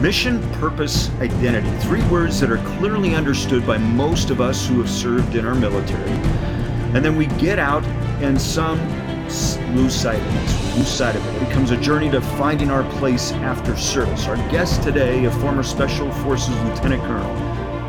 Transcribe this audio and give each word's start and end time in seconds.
Mission, 0.00 0.42
purpose, 0.52 1.08
identity. 1.20 1.70
Three 1.78 2.06
words 2.08 2.38
that 2.40 2.50
are 2.50 2.62
clearly 2.78 3.14
understood 3.14 3.66
by 3.66 3.78
most 3.78 4.28
of 4.28 4.42
us 4.42 4.68
who 4.68 4.78
have 4.78 4.90
served 4.90 5.34
in 5.36 5.46
our 5.46 5.54
military. 5.54 6.10
And 6.94 7.02
then 7.02 7.16
we 7.16 7.26
get 7.26 7.58
out 7.58 7.82
and 8.20 8.38
some 8.38 8.78
lose 9.74 9.94
sight 9.94 10.20
of 10.20 10.34
it. 10.36 10.76
Lose 10.76 10.88
sight 10.88 11.16
of 11.16 11.26
it. 11.26 11.36
It 11.36 11.48
becomes 11.48 11.70
a 11.70 11.78
journey 11.78 12.10
to 12.10 12.20
finding 12.20 12.70
our 12.70 12.84
place 12.98 13.32
after 13.32 13.74
service. 13.74 14.26
Our 14.26 14.36
guest 14.50 14.82
today, 14.82 15.24
a 15.24 15.30
former 15.30 15.62
Special 15.62 16.12
Forces 16.12 16.54
Lieutenant 16.64 17.02
Colonel, 17.02 17.34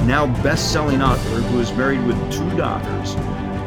now 0.05 0.27
best-selling 0.41 1.01
author 1.01 1.41
who 1.41 1.59
is 1.59 1.73
married 1.73 2.03
with 2.07 2.17
two 2.31 2.49
daughters, 2.55 3.15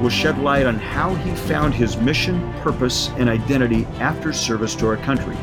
will 0.00 0.08
shed 0.08 0.38
light 0.38 0.64
on 0.64 0.76
how 0.76 1.14
he 1.14 1.34
found 1.34 1.74
his 1.74 1.98
mission, 1.98 2.52
purpose, 2.54 3.10
and 3.18 3.28
identity 3.28 3.84
after 3.98 4.32
service 4.32 4.74
to 4.76 4.86
our 4.86 4.96
country. 4.96 5.36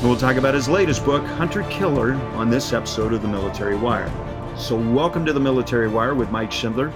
We'll 0.00 0.16
talk 0.16 0.36
about 0.36 0.54
his 0.54 0.68
latest 0.68 1.04
book, 1.04 1.26
Hunter 1.26 1.64
Killer, 1.64 2.14
on 2.36 2.50
this 2.50 2.72
episode 2.72 3.12
of 3.12 3.20
The 3.20 3.26
Military 3.26 3.74
Wire. 3.74 4.08
So, 4.56 4.76
welcome 4.76 5.26
to 5.26 5.32
The 5.32 5.40
Military 5.40 5.88
Wire 5.88 6.14
with 6.14 6.30
Mike 6.30 6.52
Schindler. 6.52 6.92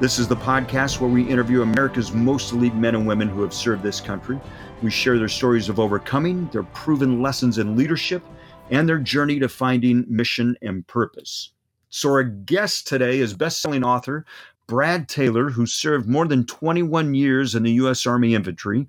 This 0.00 0.18
is 0.18 0.26
the 0.26 0.36
podcast 0.36 0.98
where 0.98 1.10
we 1.10 1.28
interview 1.28 1.60
America's 1.60 2.12
most 2.12 2.52
elite 2.52 2.74
men 2.74 2.94
and 2.94 3.06
women 3.06 3.28
who 3.28 3.42
have 3.42 3.52
served 3.52 3.82
this 3.82 4.00
country. 4.00 4.40
We 4.82 4.90
share 4.90 5.18
their 5.18 5.28
stories 5.28 5.68
of 5.68 5.78
overcoming, 5.78 6.48
their 6.48 6.62
proven 6.62 7.20
lessons 7.20 7.58
in 7.58 7.76
leadership, 7.76 8.22
and 8.70 8.88
their 8.88 9.00
journey 9.00 9.38
to 9.40 9.50
finding 9.50 10.06
mission 10.08 10.56
and 10.62 10.86
purpose. 10.86 11.52
So, 11.90 12.08
our 12.08 12.22
guest 12.22 12.88
today 12.88 13.18
is 13.18 13.34
best-selling 13.34 13.84
author 13.84 14.24
Brad 14.66 15.10
Taylor, 15.10 15.50
who 15.50 15.66
served 15.66 16.08
more 16.08 16.26
than 16.26 16.46
21 16.46 17.14
years 17.14 17.54
in 17.54 17.64
the 17.64 17.72
U.S. 17.72 18.06
Army 18.06 18.34
Infantry, 18.34 18.88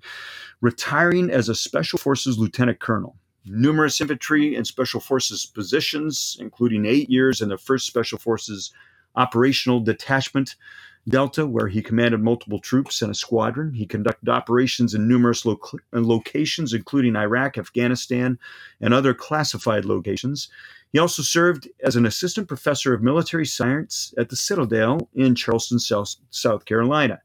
retiring 0.62 1.28
as 1.30 1.50
a 1.50 1.54
Special 1.54 1.98
Forces 1.98 2.38
Lieutenant 2.38 2.80
Colonel 2.80 3.14
numerous 3.48 4.00
infantry 4.00 4.54
and 4.54 4.66
special 4.66 5.00
forces 5.00 5.46
positions, 5.46 6.36
including 6.40 6.86
eight 6.86 7.10
years 7.10 7.40
in 7.40 7.48
the 7.48 7.56
1st 7.56 7.82
Special 7.82 8.18
Forces 8.18 8.72
Operational 9.16 9.80
Detachment 9.80 10.56
Delta, 11.08 11.46
where 11.46 11.68
he 11.68 11.80
commanded 11.80 12.20
multiple 12.20 12.60
troops 12.60 13.00
and 13.00 13.10
a 13.10 13.14
squadron. 13.14 13.72
He 13.72 13.86
conducted 13.86 14.28
operations 14.28 14.94
in 14.94 15.08
numerous 15.08 15.44
lo- 15.46 15.58
locations, 15.92 16.74
including 16.74 17.16
Iraq, 17.16 17.56
Afghanistan, 17.56 18.38
and 18.80 18.92
other 18.92 19.14
classified 19.14 19.84
locations. 19.84 20.48
He 20.92 20.98
also 20.98 21.22
served 21.22 21.68
as 21.82 21.96
an 21.96 22.06
assistant 22.06 22.48
professor 22.48 22.94
of 22.94 23.02
military 23.02 23.46
science 23.46 24.14
at 24.18 24.28
the 24.28 24.36
Citadel 24.36 25.08
in 25.14 25.34
Charleston, 25.34 25.78
South, 25.78 26.16
South 26.30 26.64
Carolina. 26.64 27.20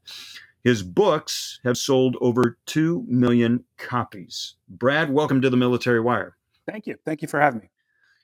His 0.64 0.82
books 0.82 1.60
have 1.62 1.76
sold 1.76 2.16
over 2.22 2.56
2 2.64 3.04
million 3.06 3.64
copies. 3.76 4.54
Brad, 4.66 5.12
welcome 5.12 5.42
to 5.42 5.50
the 5.50 5.58
Military 5.58 6.00
Wire. 6.00 6.38
Thank 6.66 6.86
you. 6.86 6.96
Thank 7.04 7.20
you 7.20 7.28
for 7.28 7.38
having 7.38 7.60
me. 7.60 7.70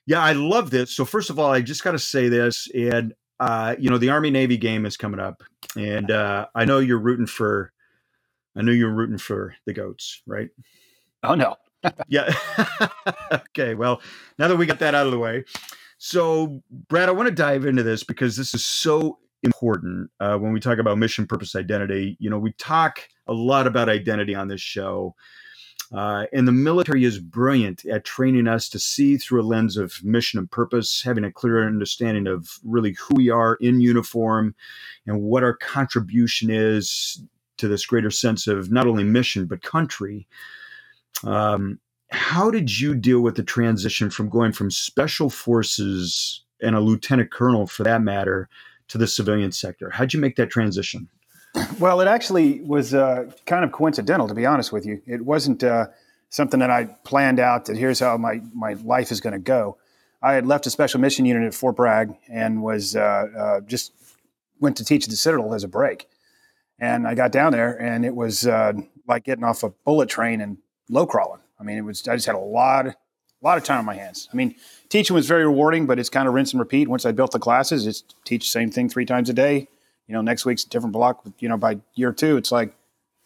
Yeah, 0.07 0.23
I 0.23 0.33
love 0.33 0.71
this. 0.71 0.91
So, 0.91 1.05
first 1.05 1.29
of 1.29 1.37
all, 1.37 1.51
I 1.51 1.61
just 1.61 1.83
got 1.83 1.91
to 1.91 1.99
say 1.99 2.29
this. 2.29 2.67
And, 2.73 3.13
uh, 3.39 3.75
you 3.77 3.91
know, 3.91 3.99
the 3.99 4.09
Army 4.09 4.31
Navy 4.31 4.57
game 4.57 4.87
is 4.87 4.97
coming 4.97 5.19
up. 5.19 5.43
And 5.75 6.09
uh, 6.09 6.47
I 6.55 6.65
know 6.65 6.79
you're 6.79 6.97
rooting 6.97 7.27
for, 7.27 7.71
I 8.55 8.63
know 8.63 8.71
you're 8.71 8.93
rooting 8.93 9.19
for 9.19 9.53
the 9.67 9.73
goats, 9.73 10.23
right? 10.25 10.49
Oh, 11.21 11.35
no. 11.35 11.57
yeah. 12.07 12.33
okay. 13.31 13.75
Well, 13.75 14.01
now 14.39 14.47
that 14.47 14.55
we 14.55 14.65
got 14.65 14.79
that 14.79 14.95
out 14.95 15.05
of 15.05 15.11
the 15.11 15.19
way. 15.19 15.45
So, 15.99 16.63
Brad, 16.71 17.07
I 17.07 17.11
want 17.11 17.29
to 17.29 17.35
dive 17.35 17.65
into 17.65 17.83
this 17.83 18.03
because 18.03 18.35
this 18.35 18.55
is 18.55 18.65
so 18.65 19.19
important 19.43 20.09
uh, 20.19 20.37
when 20.37 20.53
we 20.53 20.59
talk 20.59 20.77
about 20.77 20.97
mission, 20.97 21.25
purpose, 21.25 21.55
identity. 21.55 22.17
You 22.19 22.29
know, 22.29 22.39
we 22.39 22.53
talk 22.53 23.07
a 23.27 23.33
lot 23.33 23.67
about 23.67 23.89
identity 23.89 24.35
on 24.35 24.47
this 24.47 24.61
show. 24.61 25.15
Uh, 25.93 26.25
and 26.31 26.47
the 26.47 26.53
military 26.53 27.03
is 27.03 27.19
brilliant 27.19 27.85
at 27.85 28.05
training 28.05 28.47
us 28.47 28.69
to 28.69 28.79
see 28.79 29.17
through 29.17 29.41
a 29.41 29.43
lens 29.43 29.75
of 29.75 29.93
mission 30.03 30.39
and 30.39 30.49
purpose, 30.49 31.01
having 31.03 31.25
a 31.25 31.31
clear 31.31 31.67
understanding 31.67 32.27
of 32.27 32.59
really 32.63 32.93
who 32.93 33.15
we 33.15 33.29
are 33.29 33.55
in 33.55 33.81
uniform 33.81 34.55
and 35.05 35.21
what 35.21 35.43
our 35.43 35.53
contribution 35.53 36.49
is 36.49 37.21
to 37.57 37.67
this 37.67 37.85
greater 37.85 38.09
sense 38.09 38.47
of 38.47 38.71
not 38.71 38.87
only 38.87 39.03
mission, 39.03 39.45
but 39.45 39.63
country. 39.63 40.27
Um, 41.25 41.79
how 42.09 42.49
did 42.49 42.79
you 42.79 42.95
deal 42.95 43.19
with 43.21 43.35
the 43.35 43.43
transition 43.43 44.09
from 44.09 44.29
going 44.29 44.53
from 44.53 44.71
special 44.71 45.29
forces 45.29 46.43
and 46.61 46.75
a 46.75 46.79
lieutenant 46.79 47.31
colonel, 47.31 47.67
for 47.67 47.83
that 47.83 48.01
matter, 48.01 48.47
to 48.91 48.97
the 48.97 49.07
civilian 49.07 49.53
sector. 49.53 49.89
How'd 49.89 50.13
you 50.13 50.19
make 50.19 50.35
that 50.35 50.49
transition? 50.49 51.07
Well, 51.79 52.01
it 52.01 52.07
actually 52.07 52.61
was 52.61 52.93
uh, 52.93 53.31
kind 53.45 53.63
of 53.63 53.71
coincidental, 53.71 54.27
to 54.27 54.33
be 54.33 54.45
honest 54.45 54.73
with 54.73 54.85
you. 54.85 55.01
It 55.05 55.21
wasn't 55.21 55.63
uh, 55.63 55.87
something 56.29 56.59
that 56.59 56.69
I 56.69 56.85
planned 57.05 57.39
out 57.39 57.65
that 57.65 57.77
here's 57.77 58.01
how 58.01 58.17
my, 58.17 58.41
my 58.53 58.73
life 58.73 59.11
is 59.11 59.21
going 59.21 59.33
to 59.33 59.39
go. 59.39 59.77
I 60.21 60.33
had 60.33 60.45
left 60.45 60.67
a 60.67 60.69
special 60.69 60.99
mission 60.99 61.25
unit 61.25 61.43
at 61.43 61.53
Fort 61.53 61.77
Bragg 61.77 62.15
and 62.29 62.61
was 62.61 62.95
uh, 62.95 62.99
uh, 63.37 63.61
just 63.61 63.93
went 64.59 64.75
to 64.77 64.85
teach 64.85 65.05
at 65.05 65.09
the 65.09 65.15
Citadel 65.15 65.53
as 65.53 65.63
a 65.63 65.69
break. 65.69 66.07
And 66.77 67.07
I 67.07 67.15
got 67.15 67.31
down 67.31 67.53
there, 67.53 67.79
and 67.81 68.05
it 68.05 68.15
was 68.15 68.45
uh, 68.45 68.73
like 69.07 69.23
getting 69.23 69.43
off 69.43 69.63
a 69.63 69.69
bullet 69.69 70.09
train 70.09 70.41
and 70.41 70.57
low 70.89 71.05
crawling. 71.05 71.41
I 71.59 71.63
mean, 71.63 71.77
it 71.77 71.85
was 71.85 72.07
I 72.07 72.15
just 72.15 72.25
had 72.25 72.35
a 72.35 72.39
lot, 72.39 72.95
a 73.41 73.45
lot 73.45 73.57
of 73.57 73.63
time 73.63 73.79
on 73.79 73.85
my 73.85 73.95
hands. 73.95 74.29
I 74.31 74.35
mean, 74.35 74.55
teaching 74.89 75.15
was 75.15 75.27
very 75.27 75.45
rewarding, 75.45 75.87
but 75.87 75.97
it's 75.97 76.09
kind 76.09 76.27
of 76.27 76.33
rinse 76.33 76.53
and 76.53 76.59
repeat. 76.59 76.87
Once 76.87 77.05
I 77.05 77.11
built 77.11 77.31
the 77.31 77.39
classes, 77.39 77.87
it's 77.87 78.03
teach 78.23 78.45
the 78.45 78.51
same 78.51 78.69
thing 78.69 78.89
three 78.89 79.05
times 79.05 79.29
a 79.29 79.33
day. 79.33 79.67
You 80.07 80.13
know, 80.13 80.21
next 80.21 80.45
week's 80.45 80.63
a 80.63 80.69
different 80.69 80.93
block. 80.93 81.23
You 81.39 81.49
know, 81.49 81.57
by 81.57 81.79
year 81.95 82.11
two, 82.11 82.37
it's 82.37 82.51
like 82.51 82.73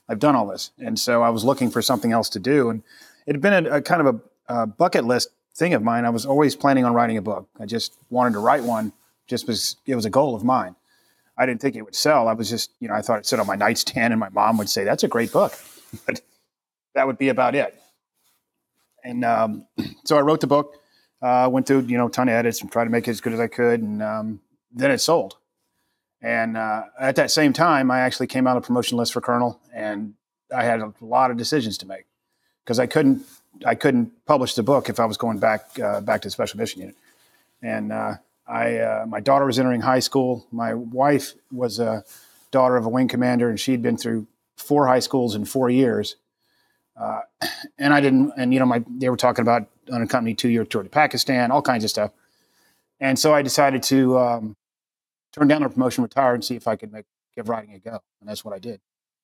I've 0.08 0.20
done 0.20 0.36
all 0.36 0.48
this, 0.48 0.72
and 0.80 0.98
so 1.00 1.22
I 1.22 1.30
was 1.30 1.44
looking 1.44 1.70
for 1.70 1.82
something 1.82 2.12
else 2.12 2.30
to 2.30 2.40
do, 2.40 2.70
and 2.70 2.84
it 3.26 3.34
had 3.34 3.42
been 3.42 3.66
a, 3.66 3.78
a 3.78 3.82
kind 3.82 4.08
of 4.08 4.16
a, 4.48 4.62
a, 4.62 4.68
bucket 4.68 5.04
list 5.04 5.30
thing 5.56 5.74
of 5.74 5.82
mine. 5.82 6.06
I 6.06 6.12
was 6.12 6.26
always 6.26 6.56
planning 6.56 6.86
on 6.86 6.94
writing 6.94 7.18
a 7.18 7.22
book. 7.22 7.50
I 7.60 7.66
just 7.66 7.98
wanted 8.10 8.34
to 8.34 8.40
write 8.40 8.64
one, 8.64 8.94
just 9.28 9.46
because 9.46 9.78
it 9.86 9.96
was 9.96 10.06
a 10.06 10.10
goal 10.10 10.36
of 10.36 10.44
mine. 10.44 10.76
I 11.38 11.46
didn't 11.46 11.60
think 11.60 11.76
it 11.76 11.82
would 11.82 11.96
sell. 11.96 12.28
I 12.28 12.34
was 12.34 12.50
just, 12.50 12.72
you 12.80 12.88
know, 12.88 12.94
I 12.94 13.02
thought 13.02 13.16
it'd 13.16 13.26
sit 13.26 13.40
on 13.40 13.48
my 13.48 13.56
nightstand, 13.56 14.14
and 14.14 14.20
my 14.20 14.30
mom 14.30 14.58
would 14.60 14.70
say, 14.70 14.84
"That's 14.84 15.04
a 15.04 15.08
great 15.08 15.32
book," 15.34 15.54
but 16.06 16.22
that 16.94 17.08
would 17.08 17.18
be 17.18 17.30
about 17.30 17.56
it. 17.56 17.82
And 19.06 19.24
um, 19.24 19.68
so 20.04 20.18
I 20.18 20.22
wrote 20.22 20.42
the 20.42 20.48
book 20.48 20.76
uh, 21.22 21.50
went 21.52 21.66
through 21.66 21.82
you 21.82 21.98
know 21.98 22.08
a 22.08 22.12
ton 22.12 22.28
of 22.30 22.34
edits 22.34 22.62
and 22.62 22.72
tried 22.72 22.84
to 22.84 22.90
make 22.90 23.08
it 23.08 23.12
as 23.12 23.22
good 23.22 23.34
as 23.34 23.40
I 23.40 23.48
could, 23.48 23.82
and 23.82 24.04
um, 24.04 24.42
then 24.72 24.92
it 24.92 25.00
sold. 25.00 25.38
And 26.22 26.58
uh, 26.58 26.84
at 27.00 27.16
that 27.16 27.32
same 27.32 27.54
time, 27.54 27.92
I 27.92 28.02
actually 28.02 28.28
came 28.28 28.48
out 28.48 28.58
of 28.58 28.64
promotion 28.64 28.98
list 28.98 29.14
for 29.14 29.22
colonel, 29.22 29.60
and 29.74 30.14
I 30.56 30.64
had 30.64 30.82
a 30.82 30.94
lot 31.02 31.32
of 31.32 31.38
decisions 31.38 31.78
to 31.80 31.88
make 31.88 32.06
because 32.64 32.80
I 32.80 32.86
couldn't 32.86 33.24
I 33.66 33.76
couldn't 33.76 34.12
publish 34.26 34.54
the 34.54 34.64
book 34.64 34.90
if 34.90 35.00
I 35.00 35.06
was 35.06 35.18
going 35.18 35.40
back 35.40 35.80
uh, 35.80 36.02
back 36.02 36.22
to 36.22 36.28
the 36.28 36.32
special 36.32 36.60
mission 36.60 36.82
unit. 36.82 36.96
And 37.62 37.92
uh, 37.92 38.16
I 38.48 38.78
uh, 38.78 39.06
my 39.08 39.20
daughter 39.20 39.46
was 39.46 39.58
entering 39.58 39.82
high 39.82 40.00
school. 40.00 40.46
My 40.52 40.74
wife 40.74 41.34
was 41.52 41.80
a 41.80 42.04
daughter 42.52 42.76
of 42.78 42.86
a 42.86 42.90
wing 42.90 43.08
commander, 43.08 43.50
and 43.50 43.60
she'd 43.60 43.82
been 43.82 43.98
through 43.98 44.28
four 44.58 44.88
high 44.88 45.00
schools 45.00 45.34
in 45.34 45.46
four 45.46 45.70
years. 45.70 46.18
Uh, 47.00 47.22
and 47.78 47.94
I 47.94 48.02
didn't, 48.02 48.34
and 48.38 48.54
you 48.54 48.60
know, 48.60 48.66
my 48.66 48.84
they 48.88 49.10
were 49.10 49.18
talking 49.18 49.42
about 49.42 49.68
unaccompanied 49.92 50.38
two 50.38 50.50
year 50.50 50.66
tour 50.66 50.84
to 50.84 50.90
Pakistan, 50.90 51.52
all 51.52 51.62
kinds 51.62 51.84
of 51.84 51.90
stuff. 51.90 52.12
And 53.00 53.20
so 53.20 53.34
I 53.34 53.42
decided 53.42 53.84
to 53.84 54.18
um, 54.18 54.56
turn 55.34 55.48
down 55.48 55.62
the 55.62 55.70
promotion, 55.70 56.04
retire, 56.04 56.34
and 56.34 56.44
see 56.44 56.56
if 56.56 56.68
I 56.68 56.76
could 56.76 56.92
make 56.92 57.06
give 57.36 57.50
writing 57.50 57.74
a 57.74 57.80
go. 57.80 58.00
And 58.22 58.30
that's 58.30 58.46
what 58.46 58.54
I 58.54 58.60
did. 58.60 58.80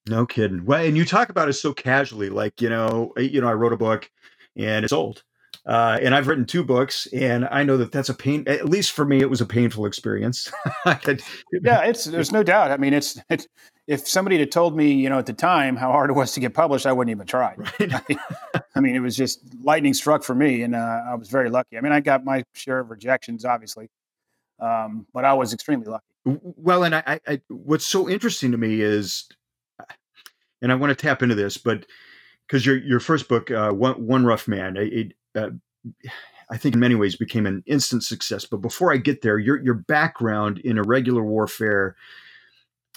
No 0.07 0.25
kidding. 0.25 0.65
Well, 0.65 0.83
and 0.83 0.97
you 0.97 1.05
talk 1.05 1.29
about 1.29 1.47
it 1.47 1.53
so 1.53 1.73
casually, 1.73 2.29
like 2.29 2.61
you 2.61 2.69
know, 2.69 3.13
you 3.17 3.41
know, 3.41 3.47
I 3.47 3.53
wrote 3.53 3.73
a 3.73 3.77
book 3.77 4.09
and 4.55 4.83
it's 4.83 4.93
old. 4.93 5.23
Uh, 5.65 5.99
and 6.01 6.15
I've 6.15 6.27
written 6.27 6.45
two 6.45 6.63
books, 6.63 7.07
and 7.13 7.47
I 7.51 7.63
know 7.63 7.77
that 7.77 7.91
that's 7.91 8.09
a 8.09 8.15
pain. 8.15 8.43
At 8.47 8.67
least 8.67 8.91
for 8.91 9.05
me, 9.05 9.19
it 9.19 9.29
was 9.29 9.41
a 9.41 9.45
painful 9.45 9.85
experience. 9.85 10.51
yeah, 10.85 11.83
it's 11.83 12.05
there's 12.05 12.31
no 12.31 12.41
doubt. 12.41 12.71
I 12.71 12.77
mean, 12.77 12.93
it's, 12.93 13.19
it's 13.29 13.47
if 13.85 14.07
somebody 14.07 14.39
had 14.39 14.51
told 14.51 14.75
me, 14.75 14.91
you 14.91 15.07
know, 15.07 15.19
at 15.19 15.27
the 15.27 15.33
time 15.33 15.75
how 15.75 15.91
hard 15.91 16.09
it 16.09 16.13
was 16.13 16.31
to 16.33 16.39
get 16.39 16.55
published, 16.55 16.87
I 16.87 16.93
wouldn't 16.93 17.15
even 17.15 17.27
try. 17.27 17.53
Right. 17.55 18.17
I 18.75 18.79
mean, 18.79 18.95
it 18.95 19.01
was 19.01 19.15
just 19.15 19.41
lightning 19.63 19.93
struck 19.93 20.23
for 20.23 20.33
me, 20.33 20.63
and 20.63 20.75
uh, 20.75 21.01
I 21.07 21.13
was 21.13 21.29
very 21.29 21.49
lucky. 21.51 21.77
I 21.77 21.81
mean, 21.81 21.91
I 21.91 21.99
got 21.99 22.25
my 22.25 22.43
share 22.53 22.79
of 22.79 22.89
rejections, 22.89 23.45
obviously, 23.45 23.87
um, 24.59 25.05
but 25.13 25.25
I 25.25 25.33
was 25.33 25.53
extremely 25.53 25.87
lucky. 25.87 26.05
Well, 26.25 26.83
and 26.83 26.95
I, 26.95 27.19
I, 27.27 27.41
what's 27.49 27.85
so 27.85 28.09
interesting 28.09 28.51
to 28.51 28.57
me 28.57 28.81
is, 28.81 29.27
and 30.61 30.71
I 30.71 30.75
want 30.75 30.89
to 30.89 30.95
tap 30.95 31.21
into 31.21 31.35
this, 31.35 31.57
but 31.57 31.85
because 32.47 32.65
your 32.65 32.77
your 32.77 32.99
first 32.99 33.29
book, 33.29 33.51
uh, 33.51 33.71
one, 33.71 34.07
one 34.07 34.25
rough 34.25 34.47
man, 34.47 34.75
it, 34.77 35.13
uh, 35.35 35.49
I 36.49 36.57
think 36.57 36.75
in 36.75 36.81
many 36.81 36.95
ways 36.95 37.15
became 37.15 37.45
an 37.45 37.63
instant 37.65 38.03
success. 38.03 38.45
But 38.45 38.57
before 38.57 38.93
I 38.93 38.97
get 38.97 39.21
there, 39.21 39.39
your 39.39 39.61
your 39.63 39.73
background 39.73 40.59
in 40.59 40.77
irregular 40.77 41.23
warfare, 41.23 41.95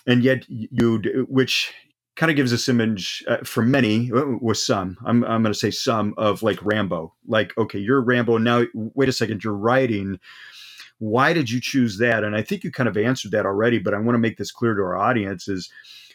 and 0.06 0.22
yet 0.22 0.44
you, 0.48 1.26
which 1.28 1.72
kind 2.16 2.30
of 2.30 2.36
gives 2.36 2.52
us 2.52 2.68
image 2.68 3.24
uh, 3.28 3.38
for 3.38 3.62
many, 3.62 4.10
uh, 4.12 4.24
with 4.40 4.58
some, 4.58 4.96
I'm 5.04 5.24
I'm 5.24 5.42
going 5.42 5.52
to 5.52 5.58
say 5.58 5.70
some 5.70 6.14
of 6.16 6.42
like 6.42 6.64
Rambo. 6.64 7.14
Like, 7.26 7.56
okay, 7.56 7.78
you're 7.78 8.00
Rambo 8.00 8.38
now. 8.38 8.64
Wait 8.74 9.08
a 9.08 9.12
second, 9.12 9.44
you're 9.44 9.54
writing. 9.54 10.18
Why 10.98 11.32
did 11.32 11.50
you 11.50 11.60
choose 11.60 11.98
that? 11.98 12.24
And 12.24 12.36
I 12.36 12.42
think 12.42 12.64
you 12.64 12.70
kind 12.70 12.88
of 12.88 12.96
answered 12.96 13.32
that 13.32 13.46
already, 13.46 13.78
but 13.78 13.94
I 13.94 13.98
want 13.98 14.14
to 14.14 14.20
make 14.20 14.36
this 14.36 14.52
clear 14.52 14.74
to 14.74 14.82
our 14.82 14.96
audience: 14.96 15.48
is 15.48 15.70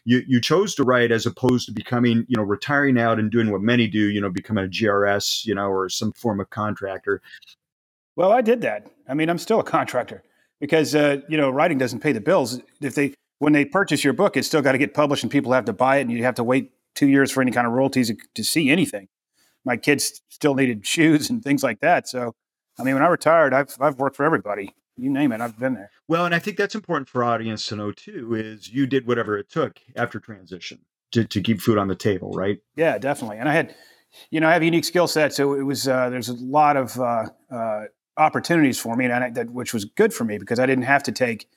you 0.09 0.23
you 0.27 0.41
chose 0.41 0.73
to 0.75 0.83
write 0.83 1.11
as 1.11 1.25
opposed 1.25 1.67
to 1.67 1.71
becoming 1.71 2.25
you 2.27 2.35
know 2.35 2.43
retiring 2.43 2.99
out 2.99 3.19
and 3.19 3.29
doing 3.29 3.51
what 3.51 3.61
many 3.61 3.87
do 3.87 4.09
you 4.09 4.19
know 4.19 4.29
becoming 4.29 4.65
a 4.65 4.67
grs 4.67 5.45
you 5.45 5.53
know 5.53 5.67
or 5.67 5.87
some 5.89 6.11
form 6.13 6.39
of 6.39 6.49
contractor 6.49 7.21
Well, 8.15 8.33
I 8.33 8.41
did 8.41 8.59
that. 8.61 8.91
I 9.07 9.13
mean, 9.13 9.29
I'm 9.29 9.37
still 9.37 9.61
a 9.61 9.63
contractor 9.63 10.23
because 10.59 10.93
uh, 10.93 11.21
you 11.29 11.37
know 11.37 11.49
writing 11.49 11.77
doesn't 11.77 12.01
pay 12.01 12.11
the 12.11 12.21
bills. 12.21 12.59
If 12.81 12.95
they 12.95 13.13
when 13.37 13.53
they 13.53 13.63
purchase 13.63 14.03
your 14.03 14.13
book, 14.13 14.35
it's 14.35 14.47
still 14.47 14.61
got 14.61 14.73
to 14.73 14.77
get 14.77 14.93
published 14.93 15.23
and 15.23 15.31
people 15.31 15.53
have 15.53 15.65
to 15.65 15.73
buy 15.73 15.97
it, 15.97 16.01
and 16.01 16.11
you 16.11 16.23
have 16.23 16.35
to 16.35 16.43
wait 16.43 16.71
two 16.95 17.07
years 17.07 17.31
for 17.31 17.41
any 17.41 17.51
kind 17.51 17.65
of 17.65 17.73
royalties 17.73 18.11
to 18.35 18.43
see 18.43 18.69
anything. 18.69 19.07
My 19.63 19.77
kids 19.77 20.21
still 20.29 20.55
needed 20.55 20.85
shoes 20.93 21.29
and 21.29 21.41
things 21.41 21.63
like 21.63 21.79
that. 21.79 22.09
So, 22.09 22.35
I 22.77 22.83
mean, 22.83 22.95
when 22.95 23.03
I 23.03 23.07
retired, 23.07 23.53
I've 23.53 23.73
I've 23.79 23.99
worked 23.99 24.17
for 24.17 24.25
everybody. 24.25 24.73
You 24.99 25.09
name 25.09 25.31
it, 25.31 25.41
I've 25.41 25.57
been 25.57 25.73
there. 25.73 25.91
Well, 26.07 26.25
and 26.25 26.35
I 26.35 26.39
think 26.39 26.57
that's 26.57 26.75
important 26.75 27.09
for 27.09 27.23
audience 27.23 27.65
to 27.67 27.75
know 27.75 27.91
too. 27.91 28.33
Is 28.33 28.69
you 28.69 28.85
did 28.85 29.07
whatever 29.07 29.37
it 29.37 29.49
took 29.49 29.79
after 29.95 30.19
transition 30.19 30.79
to, 31.11 31.25
to 31.25 31.41
keep 31.41 31.61
food 31.61 31.77
on 31.77 31.87
the 31.87 31.95
table, 31.95 32.31
right? 32.31 32.59
Yeah, 32.75 32.97
definitely. 32.97 33.37
And 33.37 33.49
I 33.49 33.53
had, 33.53 33.75
you 34.29 34.39
know, 34.39 34.47
I 34.47 34.53
have 34.53 34.61
a 34.61 34.65
unique 34.65 34.85
skill 34.85 35.07
set, 35.07 35.33
so 35.33 35.53
it 35.53 35.63
was 35.63 35.87
uh, 35.87 36.09
there's 36.09 36.29
a 36.29 36.33
lot 36.33 36.77
of 36.77 36.99
uh, 36.99 37.25
uh, 37.51 37.85
opportunities 38.17 38.79
for 38.79 38.95
me, 38.95 39.05
and 39.05 39.13
I, 39.13 39.29
that 39.31 39.49
which 39.49 39.73
was 39.73 39.85
good 39.85 40.13
for 40.13 40.23
me 40.23 40.37
because 40.37 40.59
I 40.59 40.65
didn't 40.65 40.85
have 40.85 41.03
to 41.03 41.11
take. 41.11 41.47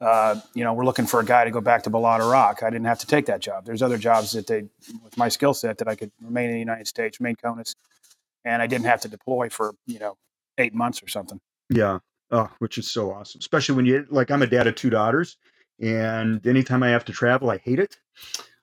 Uh, 0.00 0.40
you 0.54 0.64
know, 0.64 0.74
we're 0.74 0.84
looking 0.84 1.06
for 1.06 1.20
a 1.20 1.24
guy 1.24 1.44
to 1.44 1.50
go 1.50 1.60
back 1.60 1.84
to 1.84 1.90
Balad, 1.90 2.20
Iraq. 2.20 2.62
I 2.62 2.68
didn't 2.68 2.86
have 2.86 2.98
to 2.98 3.06
take 3.06 3.26
that 3.26 3.40
job. 3.40 3.64
There's 3.64 3.80
other 3.80 3.96
jobs 3.96 4.32
that 4.32 4.46
they, 4.46 4.64
with 5.02 5.16
my 5.16 5.28
skill 5.28 5.54
set, 5.54 5.78
that 5.78 5.88
I 5.88 5.94
could 5.94 6.10
remain 6.20 6.46
in 6.46 6.54
the 6.54 6.58
United 6.58 6.88
States, 6.88 7.20
remain 7.20 7.36
CONUS, 7.36 7.74
and 8.44 8.60
I 8.60 8.66
didn't 8.66 8.86
have 8.86 9.00
to 9.02 9.08
deploy 9.08 9.48
for 9.48 9.74
you 9.86 9.98
know 9.98 10.16
eight 10.58 10.74
months 10.74 11.02
or 11.02 11.08
something. 11.08 11.40
Yeah, 11.70 12.00
oh, 12.34 12.50
which 12.58 12.76
is 12.78 12.90
so 12.90 13.12
awesome. 13.12 13.38
Especially 13.38 13.76
when 13.76 13.86
you 13.86 14.04
like, 14.10 14.30
I'm 14.30 14.42
a 14.42 14.46
dad 14.46 14.66
of 14.66 14.74
two 14.74 14.90
daughters, 14.90 15.36
and 15.80 16.44
anytime 16.46 16.82
I 16.82 16.88
have 16.88 17.04
to 17.06 17.12
travel, 17.12 17.50
I 17.50 17.58
hate 17.58 17.78
it. 17.78 17.96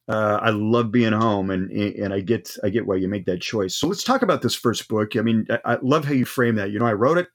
Uh, 0.08 0.40
I 0.42 0.50
love 0.50 0.92
being 0.92 1.14
home, 1.14 1.50
and 1.50 1.72
and 1.72 2.14
I 2.14 2.20
get 2.20 2.56
I 2.64 2.70
get 2.70 2.86
why 2.86 2.98
you 2.98 3.08
make 3.08 3.26
that 3.26 3.42
choice. 3.42 3.76
So 3.76 3.88
let's 3.88 4.04
talk 4.04 4.22
about 4.22 4.42
this 4.42 4.56
first 4.56 4.88
book. 4.90 5.16
I 5.16 5.22
mean, 5.22 5.48
I, 5.50 5.74
I 5.74 5.78
love 5.82 6.06
how 6.06 6.14
you 6.14 6.26
frame 6.26 6.56
that. 6.56 6.72
You 6.72 6.80
know, 6.80 6.86
I 6.86 6.94
wrote 6.94 7.18
it, 7.18 7.30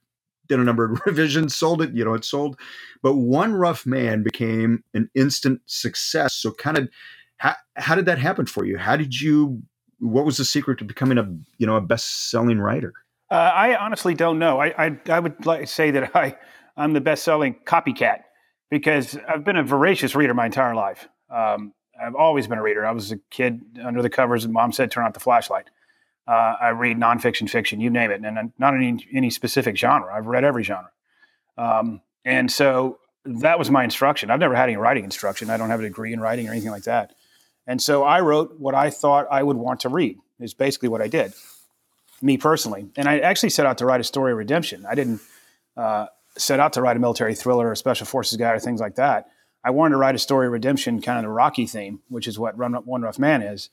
did 0.47 0.59
a 0.59 0.63
number 0.63 0.85
of 0.85 1.01
revisions, 1.05 1.55
sold 1.55 1.81
it. 1.81 1.93
You 1.93 2.05
know, 2.05 2.13
it 2.13 2.23
sold, 2.23 2.59
but 3.01 3.15
one 3.15 3.53
rough 3.53 3.85
man 3.85 4.21
became 4.21 4.83
an 4.93 5.09
instant 5.15 5.61
success. 5.65 6.35
So, 6.35 6.51
kind 6.51 6.77
of, 6.77 6.89
how 7.37 7.55
how 7.77 7.95
did 7.95 8.05
that 8.05 8.19
happen 8.19 8.45
for 8.45 8.63
you? 8.65 8.77
How 8.77 8.95
did 8.95 9.19
you? 9.19 9.63
What 9.99 10.25
was 10.25 10.37
the 10.37 10.45
secret 10.45 10.77
to 10.77 10.85
becoming 10.85 11.17
a 11.17 11.27
you 11.57 11.65
know 11.65 11.77
a 11.77 11.81
best 11.81 12.29
selling 12.29 12.59
writer? 12.59 12.93
Uh, 13.29 13.35
I 13.35 13.75
honestly 13.75 14.13
don't 14.13 14.39
know. 14.39 14.59
I, 14.59 14.85
I, 14.85 14.99
I 15.09 15.19
would 15.19 15.45
like 15.45 15.61
to 15.61 15.67
say 15.67 15.91
that 15.91 16.11
I 16.15 16.37
I'm 16.75 16.93
the 16.93 17.01
best 17.01 17.23
selling 17.23 17.55
copycat 17.65 18.19
because 18.69 19.17
I've 19.27 19.43
been 19.43 19.57
a 19.57 19.63
voracious 19.63 20.15
reader 20.15 20.33
my 20.33 20.45
entire 20.45 20.75
life. 20.75 21.07
Um, 21.29 21.73
I've 21.99 22.15
always 22.15 22.47
been 22.47 22.59
a 22.59 22.61
reader. 22.61 22.85
I 22.85 22.91
was 22.91 23.11
a 23.11 23.17
kid 23.31 23.61
under 23.83 24.01
the 24.01 24.09
covers, 24.09 24.45
and 24.45 24.53
mom 24.53 24.71
said, 24.71 24.91
"Turn 24.91 25.05
off 25.05 25.13
the 25.13 25.19
flashlight." 25.19 25.65
Uh, 26.27 26.55
I 26.61 26.69
read 26.69 26.97
nonfiction, 26.97 27.49
fiction, 27.49 27.79
you 27.79 27.89
name 27.89 28.11
it, 28.11 28.21
and 28.23 28.51
not 28.59 28.75
any, 28.75 29.07
any 29.13 29.29
specific 29.29 29.77
genre. 29.77 30.13
I've 30.13 30.27
read 30.27 30.43
every 30.43 30.63
genre, 30.63 30.91
um, 31.57 32.01
and 32.23 32.51
so 32.51 32.99
that 33.25 33.57
was 33.57 33.71
my 33.71 33.83
instruction. 33.83 34.29
I've 34.29 34.39
never 34.39 34.53
had 34.53 34.69
any 34.69 34.77
writing 34.77 35.05
instruction. 35.05 35.49
I 35.49 35.57
don't 35.57 35.69
have 35.69 35.79
a 35.79 35.83
degree 35.83 36.13
in 36.13 36.19
writing 36.19 36.47
or 36.47 36.51
anything 36.51 36.71
like 36.71 36.83
that, 36.83 37.13
and 37.65 37.81
so 37.81 38.03
I 38.03 38.21
wrote 38.21 38.59
what 38.59 38.75
I 38.75 38.91
thought 38.91 39.25
I 39.31 39.41
would 39.41 39.57
want 39.57 39.79
to 39.81 39.89
read. 39.89 40.19
Is 40.39 40.53
basically 40.53 40.89
what 40.89 41.01
I 41.01 41.07
did 41.07 41.33
me 42.21 42.37
personally. 42.37 42.89
And 42.95 43.07
I 43.07 43.19
actually 43.19 43.49
set 43.49 43.65
out 43.65 43.77
to 43.79 43.85
write 43.85 44.01
a 44.01 44.03
story 44.03 44.31
of 44.31 44.37
redemption. 44.37 44.85
I 44.85 44.95
didn't 44.95 45.21
uh, 45.75 46.07
set 46.37 46.59
out 46.59 46.73
to 46.73 46.81
write 46.81 46.97
a 46.97 46.99
military 46.99 47.35
thriller 47.35 47.67
or 47.67 47.71
a 47.71 47.77
special 47.77 48.05
forces 48.05 48.37
guy 48.37 48.51
or 48.51 48.59
things 48.59 48.79
like 48.79 48.95
that. 48.95 49.27
I 49.63 49.71
wanted 49.71 49.91
to 49.91 49.97
write 49.97 50.15
a 50.15 50.19
story 50.19 50.47
of 50.47 50.53
redemption, 50.53 51.01
kind 51.01 51.17
of 51.17 51.23
the 51.23 51.29
Rocky 51.29 51.67
theme, 51.67 52.01
which 52.07 52.27
is 52.27 52.39
what 52.39 52.57
Run, 52.57 52.73
One 52.73 53.01
Rough 53.01 53.19
Man 53.19 53.41
is. 53.41 53.69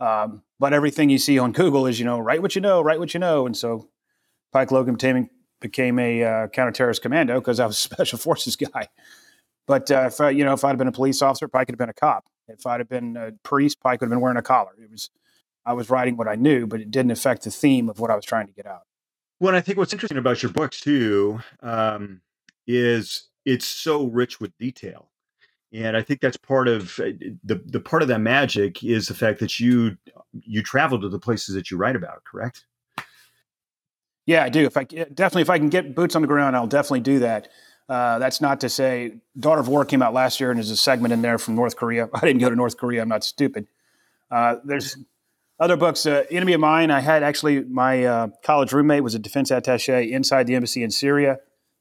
Um, 0.00 0.42
but 0.58 0.72
everything 0.72 1.10
you 1.10 1.18
see 1.18 1.38
on 1.38 1.52
Google 1.52 1.86
is, 1.86 1.98
you 1.98 2.04
know, 2.04 2.18
write 2.18 2.42
what 2.42 2.54
you 2.54 2.60
know, 2.60 2.80
write 2.80 2.98
what 2.98 3.14
you 3.14 3.20
know. 3.20 3.46
And 3.46 3.56
so 3.56 3.88
Pike 4.52 4.70
Logan 4.70 4.94
became, 4.94 5.28
became 5.60 5.98
a 5.98 6.22
uh, 6.22 6.46
counterterrorist 6.48 7.02
commando 7.02 7.40
because 7.40 7.60
I 7.60 7.66
was 7.66 7.76
a 7.76 7.80
special 7.94 8.18
forces 8.18 8.56
guy. 8.56 8.88
But 9.66 9.90
uh, 9.90 10.04
if 10.06 10.20
I, 10.20 10.30
you 10.30 10.44
know, 10.44 10.52
if 10.52 10.64
I'd 10.64 10.70
have 10.70 10.78
been 10.78 10.88
a 10.88 10.92
police 10.92 11.22
officer, 11.22 11.48
Pike 11.48 11.66
could 11.66 11.74
have 11.74 11.78
been 11.78 11.90
a 11.90 11.94
cop. 11.94 12.24
If 12.48 12.66
I'd 12.66 12.80
have 12.80 12.88
been 12.88 13.16
a 13.16 13.32
priest, 13.42 13.80
Pike 13.80 14.00
would 14.00 14.06
have 14.06 14.10
been 14.10 14.20
wearing 14.20 14.38
a 14.38 14.42
collar. 14.42 14.70
It 14.80 14.90
was 14.90 15.10
I 15.66 15.72
was 15.72 15.90
writing 15.90 16.16
what 16.16 16.28
I 16.28 16.36
knew, 16.36 16.66
but 16.66 16.80
it 16.80 16.90
didn't 16.90 17.10
affect 17.10 17.42
the 17.42 17.50
theme 17.50 17.90
of 17.90 17.98
what 17.98 18.10
I 18.10 18.16
was 18.16 18.24
trying 18.24 18.46
to 18.46 18.52
get 18.52 18.66
out. 18.66 18.82
Well, 19.40 19.54
I 19.54 19.60
think 19.60 19.76
what's 19.76 19.92
interesting 19.92 20.18
about 20.18 20.42
your 20.42 20.52
books 20.52 20.80
too 20.80 21.40
um, 21.60 22.22
is 22.66 23.28
it's 23.44 23.66
so 23.66 24.06
rich 24.06 24.40
with 24.40 24.56
detail, 24.58 25.10
and 25.72 25.96
I 25.96 26.02
think 26.02 26.20
that's 26.20 26.38
part 26.38 26.68
of 26.68 26.98
uh, 27.00 27.10
the 27.44 27.60
the 27.66 27.80
part 27.80 28.02
of 28.02 28.08
that 28.08 28.20
magic 28.20 28.82
is 28.82 29.08
the 29.08 29.14
fact 29.14 29.40
that 29.40 29.60
you 29.60 29.98
you 30.32 30.62
travel 30.62 31.00
to 31.00 31.08
the 31.08 31.18
places 31.18 31.54
that 31.54 31.70
you 31.70 31.76
write 31.76 31.96
about. 31.96 32.24
Correct? 32.24 32.64
Yeah, 34.24 34.42
I 34.42 34.48
do. 34.48 34.64
If 34.64 34.76
I 34.76 34.84
definitely 34.84 35.42
if 35.42 35.50
I 35.50 35.58
can 35.58 35.68
get 35.68 35.94
boots 35.94 36.16
on 36.16 36.22
the 36.22 36.28
ground, 36.28 36.56
I'll 36.56 36.66
definitely 36.66 37.00
do 37.00 37.18
that. 37.18 37.48
Uh, 37.88 38.18
that's 38.18 38.40
not 38.40 38.60
to 38.60 38.68
say 38.68 39.18
Daughter 39.38 39.60
of 39.60 39.68
War 39.68 39.84
came 39.84 40.02
out 40.02 40.14
last 40.14 40.40
year, 40.40 40.50
and 40.50 40.58
there's 40.58 40.70
a 40.70 40.76
segment 40.76 41.12
in 41.12 41.22
there 41.22 41.38
from 41.38 41.54
North 41.54 41.76
Korea. 41.76 42.08
I 42.14 42.20
didn't 42.20 42.40
go 42.40 42.48
to 42.48 42.56
North 42.56 42.76
Korea. 42.76 43.02
I'm 43.02 43.08
not 43.08 43.22
stupid. 43.22 43.66
Uh, 44.30 44.56
there's 44.64 44.96
other 45.58 45.76
books, 45.76 46.04
uh, 46.06 46.24
Enemy 46.30 46.54
of 46.54 46.60
Mine. 46.60 46.90
I 46.90 47.00
had 47.00 47.22
actually 47.22 47.64
my 47.64 48.04
uh, 48.04 48.28
college 48.42 48.72
roommate 48.72 49.02
was 49.02 49.14
a 49.14 49.18
defense 49.18 49.50
attaché 49.50 50.10
inside 50.10 50.46
the 50.46 50.54
embassy 50.54 50.82
in 50.82 50.90
Syria. 50.90 51.38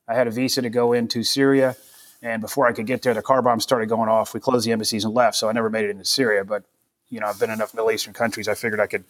I 0.07 0.13
had 0.13 0.27
a 0.27 0.31
visa 0.31 0.61
to 0.61 0.69
go 0.69 0.93
into 0.93 1.23
Syria, 1.23 1.75
and 2.21 2.41
before 2.41 2.67
I 2.67 2.73
could 2.73 2.85
get 2.85 3.01
there, 3.01 3.13
the 3.13 3.21
car 3.21 3.41
bombs 3.41 3.63
started 3.63 3.89
going 3.89 4.09
off. 4.09 4.33
We 4.33 4.39
closed 4.39 4.65
the 4.65 4.71
embassies 4.71 5.03
and 5.03 5.13
left, 5.13 5.35
so 5.35 5.49
I 5.49 5.51
never 5.51 5.69
made 5.69 5.85
it 5.85 5.89
into 5.89 6.05
Syria. 6.05 6.45
But 6.45 6.63
you 7.09 7.19
know, 7.19 7.27
I've 7.27 7.39
been 7.39 7.49
in 7.49 7.55
enough 7.55 7.73
Middle 7.73 7.91
Eastern 7.91 8.13
countries. 8.13 8.47
I 8.47 8.55
figured 8.55 8.79
I 8.79 8.87
could 8.87 9.03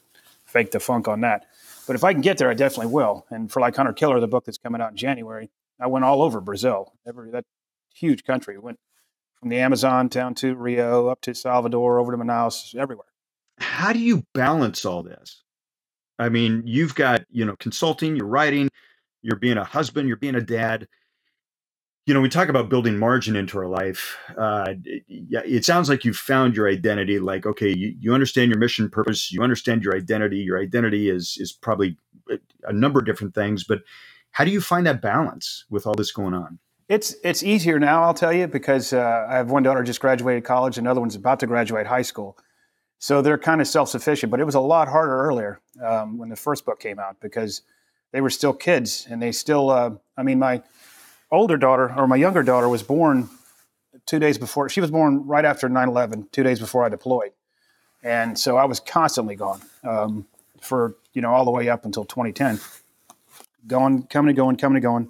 fake 0.45 0.71
the 0.71 0.79
funk 0.79 1.07
on 1.07 1.21
that. 1.21 1.45
But 1.85 1.95
if 1.95 2.03
I 2.03 2.13
can 2.13 2.21
get 2.21 2.37
there, 2.39 2.49
I 2.49 2.55
definitely 2.55 2.91
will. 2.91 3.25
And 3.29 3.51
for 3.51 3.59
like 3.59 3.75
Hunter 3.75 3.93
Killer, 3.93 4.19
the 4.19 4.27
book 4.27 4.45
that's 4.45 4.57
coming 4.57 4.81
out 4.81 4.91
in 4.91 4.97
January, 4.97 5.51
I 5.79 5.87
went 5.87 6.05
all 6.05 6.23
over 6.23 6.41
Brazil. 6.41 6.93
Every 7.05 7.29
that 7.31 7.45
huge 7.93 8.23
country. 8.23 8.57
Went 8.57 8.79
from 9.39 9.49
the 9.49 9.57
Amazon 9.57 10.07
down 10.07 10.33
to 10.35 10.55
Rio, 10.55 11.07
up 11.07 11.21
to 11.21 11.35
Salvador, 11.35 11.99
over 11.99 12.11
to 12.11 12.17
Manaus, 12.17 12.73
everywhere 12.73 13.07
how 13.57 13.93
do 13.93 13.99
you 13.99 14.23
balance 14.33 14.85
all 14.85 15.03
this? 15.03 15.43
I 16.17 16.29
mean, 16.29 16.63
you've 16.65 16.95
got, 16.95 17.25
you 17.29 17.45
know, 17.45 17.55
consulting, 17.57 18.15
you're 18.15 18.27
writing, 18.27 18.69
you're 19.21 19.37
being 19.37 19.57
a 19.57 19.63
husband, 19.63 20.07
you're 20.07 20.17
being 20.17 20.35
a 20.35 20.41
dad. 20.41 20.87
You 22.05 22.13
know, 22.13 22.21
we 22.21 22.29
talk 22.29 22.49
about 22.49 22.69
building 22.69 22.99
margin 22.99 23.35
into 23.35 23.57
our 23.57 23.67
life. 23.67 24.17
Uh, 24.37 24.75
yeah, 25.07 25.41
it 25.43 25.65
sounds 25.65 25.89
like 25.89 26.05
you've 26.05 26.15
found 26.15 26.55
your 26.55 26.69
identity. 26.69 27.17
Like, 27.17 27.45
okay, 27.45 27.75
you, 27.75 27.95
you 27.99 28.13
understand 28.13 28.51
your 28.51 28.59
mission, 28.59 28.89
purpose. 28.89 29.31
You 29.31 29.41
understand 29.41 29.83
your 29.83 29.95
identity. 29.95 30.37
Your 30.37 30.61
identity 30.61 31.09
is 31.09 31.37
is 31.39 31.51
probably 31.51 31.97
a 32.63 32.73
number 32.73 32.99
of 32.99 33.05
different 33.05 33.33
things. 33.33 33.63
But 33.63 33.81
how 34.31 34.45
do 34.45 34.51
you 34.51 34.61
find 34.61 34.85
that 34.85 35.01
balance 35.01 35.65
with 35.69 35.87
all 35.87 35.95
this 35.95 36.11
going 36.11 36.33
on? 36.35 36.59
It's 36.87 37.15
it's 37.23 37.41
easier 37.41 37.79
now, 37.79 38.03
I'll 38.03 38.13
tell 38.13 38.31
you, 38.31 38.45
because 38.47 38.93
uh, 38.93 39.25
I 39.27 39.37
have 39.37 39.49
one 39.49 39.63
daughter 39.63 39.81
just 39.81 39.99
graduated 39.99 40.43
college, 40.43 40.77
another 40.77 40.99
one's 41.01 41.15
about 41.15 41.39
to 41.39 41.47
graduate 41.47 41.87
high 41.87 42.03
school. 42.03 42.37
So 42.99 43.21
they're 43.21 43.37
kind 43.37 43.61
of 43.61 43.67
self 43.67 43.89
sufficient, 43.89 44.31
but 44.31 44.39
it 44.39 44.45
was 44.45 44.55
a 44.55 44.59
lot 44.59 44.87
harder 44.87 45.17
earlier 45.17 45.59
um, 45.83 46.17
when 46.17 46.29
the 46.29 46.35
first 46.35 46.65
book 46.65 46.79
came 46.79 46.99
out 46.99 47.19
because 47.19 47.61
they 48.11 48.21
were 48.21 48.29
still 48.29 48.53
kids 48.53 49.07
and 49.09 49.21
they 49.21 49.31
still, 49.31 49.69
uh, 49.69 49.91
I 50.17 50.23
mean, 50.23 50.39
my 50.39 50.63
older 51.31 51.57
daughter 51.57 51.93
or 51.95 52.07
my 52.07 52.15
younger 52.15 52.43
daughter 52.43 52.69
was 52.69 52.83
born 52.83 53.29
two 54.05 54.19
days 54.19 54.37
before, 54.37 54.69
she 54.69 54.81
was 54.81 54.91
born 54.91 55.25
right 55.25 55.45
after 55.45 55.67
9 55.67 55.89
11, 55.89 56.29
two 56.31 56.43
days 56.43 56.59
before 56.59 56.83
I 56.83 56.89
deployed. 56.89 57.31
And 58.03 58.37
so 58.37 58.57
I 58.57 58.65
was 58.65 58.79
constantly 58.79 59.35
gone 59.35 59.61
um, 59.83 60.27
for, 60.61 60.95
you 61.13 61.21
know, 61.21 61.31
all 61.33 61.43
the 61.43 61.51
way 61.51 61.69
up 61.69 61.85
until 61.85 62.05
2010. 62.05 62.59
Going, 63.67 64.03
coming 64.03 64.29
and 64.29 64.37
going, 64.37 64.57
coming 64.57 64.77
and 64.77 64.83
going. 64.83 65.09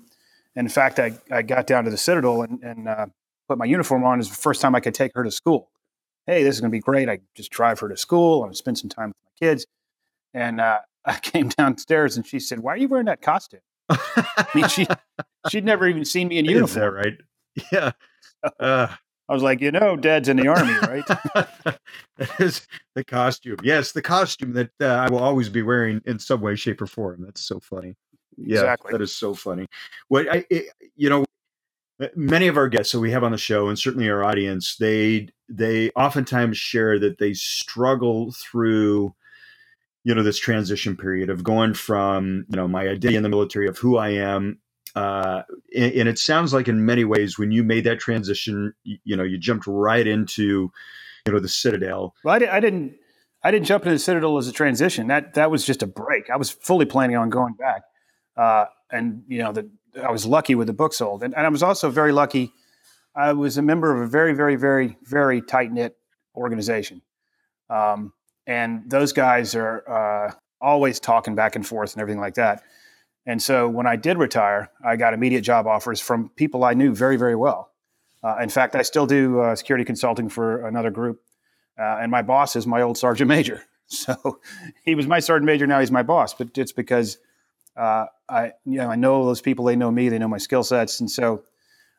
And 0.56 0.66
in 0.66 0.72
fact, 0.72 1.00
I, 1.00 1.14
I 1.30 1.42
got 1.42 1.68
down 1.68 1.84
to 1.84 1.92
the 1.92 1.98
Citadel 1.98 2.44
and, 2.44 2.64
and 2.64 2.88
uh, 2.88 3.08
put 3.50 3.58
my 3.58 3.66
uniform 3.66 4.06
on. 4.06 4.16
It 4.16 4.18
was 4.20 4.30
the 4.30 4.36
first 4.36 4.62
time 4.62 4.76
I 4.76 4.80
could 4.80 4.94
take 4.94 5.12
her 5.16 5.26
to 5.26 5.32
school 5.32 5.70
hey, 6.28 6.44
this 6.44 6.56
is 6.56 6.62
going 6.62 6.72
to 6.72 6.76
be 6.76 6.80
great. 6.80 7.10
I 7.10 7.20
just 7.36 7.52
drive 7.52 7.80
her 7.80 7.90
to 7.90 7.98
school. 7.98 8.44
I'm 8.44 8.54
spend 8.54 8.78
some 8.78 8.90
time 8.90 9.10
with 9.10 9.18
my 9.26 9.48
kids. 9.48 9.66
And 10.34 10.60
uh, 10.62 10.80
I 11.06 11.20
came 11.20 11.50
downstairs 11.50 12.18
and 12.18 12.26
she 12.26 12.40
said, 12.40 12.60
why 12.60 12.74
are 12.74 12.78
you 12.78 12.88
wearing 12.88 13.06
that 13.08 13.22
costume? 13.22 13.62
I 13.90 14.48
mean, 14.56 14.68
she, 14.68 14.88
she'd 15.50 15.66
never 15.66 15.88
even 15.88 16.06
seen 16.06 16.28
me 16.28 16.40
in 16.40 16.46
uniform. 16.46 16.66
Is 16.66 16.76
that 16.76 16.92
right? 16.92 17.18
Yeah. 17.72 17.92
Uh, 18.60 18.88
I 19.28 19.34
was 19.34 19.42
like, 19.42 19.60
you 19.60 19.72
know, 19.72 19.96
dad's 19.96 20.30
in 20.30 20.38
the 20.38 20.48
army, 20.48 20.74
right? 20.74 21.06
that 22.18 22.40
is 22.40 22.68
the 22.94 23.04
costume. 23.04 23.58
Yes, 23.64 23.92
the 23.92 24.02
costume 24.02 24.54
that 24.54 24.70
uh, 24.80 24.86
I 24.86 25.10
will 25.10 25.20
always 25.20 25.50
be 25.50 25.64
wearing 25.64 26.02
in 26.06 26.20
some 26.20 26.42
way, 26.42 26.56
shape, 26.56 26.82
or 26.82 26.88
form. 26.88 27.24
That's 27.24 27.42
so 27.42 27.60
funny. 27.60 27.96
Yeah, 28.38 28.60
exactly. 28.60 28.92
that 28.92 29.02
is 29.02 29.16
so 29.16 29.34
funny. 29.34 29.68
What 30.10 30.30
I, 30.32 30.46
it, 30.50 30.68
you 30.96 31.10
know, 31.10 31.26
many 32.16 32.48
of 32.48 32.58
our 32.58 32.68
guests 32.68 32.92
that 32.92 33.00
we 33.00 33.12
have 33.12 33.24
on 33.24 33.32
the 33.32 33.38
show 33.38 33.68
and 33.68 33.80
certainly 33.80 34.10
our 34.10 34.24
audience 34.24 34.76
they 34.78 35.30
they 35.48 35.90
oftentimes 35.92 36.58
share 36.58 37.00
that 37.00 37.20
they 37.20 37.34
struggle 37.34 38.32
through 38.34 39.14
you 40.04 40.14
know 40.14 40.24
this 40.24 40.40
transition 40.40 40.98
period 40.98 41.30
of 41.30 41.44
going 41.44 41.74
from 41.74 42.46
you 42.50 42.56
know 42.56 42.68
my 42.68 42.88
identity 42.88 43.16
in 43.16 43.24
the 43.24 43.30
military 43.30 43.68
of 43.68 43.78
who 43.78 43.98
i 43.98 44.10
am 44.10 44.60
uh, 44.96 45.42
and, 45.76 45.92
and, 45.92 46.08
it 46.08 46.18
sounds 46.18 46.54
like 46.54 46.70
in 46.70 46.86
many 46.86 47.04
ways 47.04 47.38
when 47.38 47.52
you 47.52 47.66
made 47.66 47.84
that 47.84 48.00
transition 48.00 48.74
you, 48.84 48.98
you 49.04 49.18
know 49.18 49.24
you 49.24 49.38
jumped 49.38 49.68
right 49.68 50.08
into 50.08 50.72
you 51.26 51.34
know 51.34 51.40
the 51.40 51.50
citadel. 51.50 52.16
Well 52.24 52.36
I, 52.36 52.40
di- 52.40 52.48
I 52.48 52.62
didn't 52.62 52.96
i 53.44 53.52
didn't 53.52 53.66
jump 53.66 53.84
into 53.84 53.96
the 53.96 54.00
citadel 54.00 54.38
as 54.38 54.48
a 54.48 54.54
transition. 54.54 55.08
That 55.08 55.34
that 55.34 55.52
was 55.52 55.66
just 55.66 55.84
a 55.84 55.88
break. 55.88 56.30
I 56.30 56.38
was 56.38 56.50
fully 56.50 56.86
planning 56.86 57.18
on 57.18 57.30
going 57.30 57.56
back 57.56 57.82
uh, 58.38 58.66
and 58.92 59.24
you 59.28 59.40
know 59.40 59.52
that 59.52 59.66
I 60.04 60.12
was 60.12 60.26
lucky 60.26 60.56
with 60.56 60.68
the 60.68 60.74
book 60.74 60.94
sold, 60.94 61.24
and, 61.24 61.36
and 61.36 61.46
I 61.46 61.50
was 61.50 61.64
also 61.64 61.90
very 61.90 62.12
lucky. 62.12 62.54
I 63.16 63.34
was 63.34 63.58
a 63.58 63.62
member 63.62 63.96
of 63.96 64.02
a 64.02 64.08
very, 64.08 64.34
very, 64.34 64.56
very, 64.56 64.98
very 65.04 65.42
tight 65.42 65.72
knit 65.72 65.96
organization, 66.36 67.02
um, 67.70 68.14
and 68.46 68.90
those 68.90 69.14
guys 69.14 69.56
are 69.56 69.90
uh, 69.90 70.34
always 70.62 71.00
talking 71.00 71.36
back 71.36 71.56
and 71.56 71.66
forth 71.66 71.94
and 71.94 72.02
everything 72.02 72.20
like 72.20 72.36
that. 72.36 72.64
And 73.26 73.42
so 73.42 73.68
when 73.68 73.88
I 73.88 73.96
did 73.96 74.18
retire, 74.18 74.70
I 74.86 74.98
got 74.98 75.14
immediate 75.14 75.42
job 75.42 75.66
offers 75.66 76.00
from 76.00 76.30
people 76.36 76.64
I 76.64 76.74
knew 76.74 76.94
very, 76.94 77.18
very 77.18 77.36
well. 77.36 77.72
Uh, 78.24 78.38
in 78.42 78.50
fact, 78.50 78.76
I 78.76 78.82
still 78.82 79.08
do 79.08 79.40
uh, 79.40 79.56
security 79.56 79.86
consulting 79.86 80.30
for 80.30 80.68
another 80.68 80.92
group, 80.92 81.22
uh, 81.80 81.98
and 82.02 82.12
my 82.12 82.22
boss 82.22 82.56
is 82.56 82.68
my 82.68 82.82
old 82.82 82.98
sergeant 82.98 83.28
major. 83.28 83.64
So 83.88 84.40
he 84.84 84.96
was 84.96 85.06
my 85.06 85.20
sergeant 85.20 85.46
major. 85.46 85.68
Now 85.68 85.80
he's 85.80 85.92
my 85.92 86.02
boss, 86.02 86.34
but 86.34 86.58
it's 86.58 86.72
because 86.72 87.20
uh, 87.76 88.06
I, 88.28 88.54
you 88.66 88.78
know, 88.78 88.90
I 88.90 88.96
know 88.96 89.26
those 89.26 89.42
people. 89.42 89.66
They 89.66 89.76
know 89.76 89.92
me. 89.92 90.10
They 90.10 90.20
know 90.20 90.28
my 90.28 90.38
skill 90.38 90.64
sets, 90.64 91.00
and 91.00 91.10
so 91.10 91.44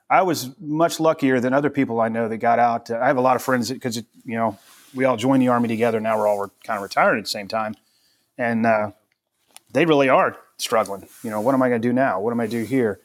I 0.09 0.23
was 0.23 0.51
much 0.61 1.01
luckier 1.01 1.41
than 1.41 1.53
other 1.53 1.71
people 1.71 2.01
I 2.01 2.09
know 2.09 2.29
that 2.29 2.39
got 2.39 2.59
out. 2.59 2.91
I 2.91 3.07
have 3.07 3.17
a 3.17 3.21
lot 3.21 3.37
of 3.37 3.43
friends 3.43 3.71
because 3.71 3.97
you 3.97 4.37
know 4.37 4.59
we 4.95 5.05
all 5.05 5.17
joined 5.17 5.43
the 5.43 5.49
army 5.49 5.69
together. 5.69 6.01
Now 6.01 6.19
we're 6.19 6.29
all 6.29 6.51
kind 6.65 6.79
of 6.79 6.83
retired 6.83 7.19
at 7.19 7.25
the 7.25 7.31
same 7.31 7.49
time, 7.49 7.75
and 8.39 8.67
uh, 8.67 8.91
they 9.73 9.85
really 9.85 10.09
are 10.09 10.37
struggling. 10.59 11.07
You 11.23 11.31
know, 11.31 11.41
what 11.41 11.55
am 11.55 11.63
I 11.63 11.69
going 11.69 11.83
to 11.83 11.89
do 11.89 11.93
now? 11.93 12.21
What 12.21 12.33
am 12.33 12.41
I 12.41 12.47
do 12.47 12.65
here? 12.65 13.01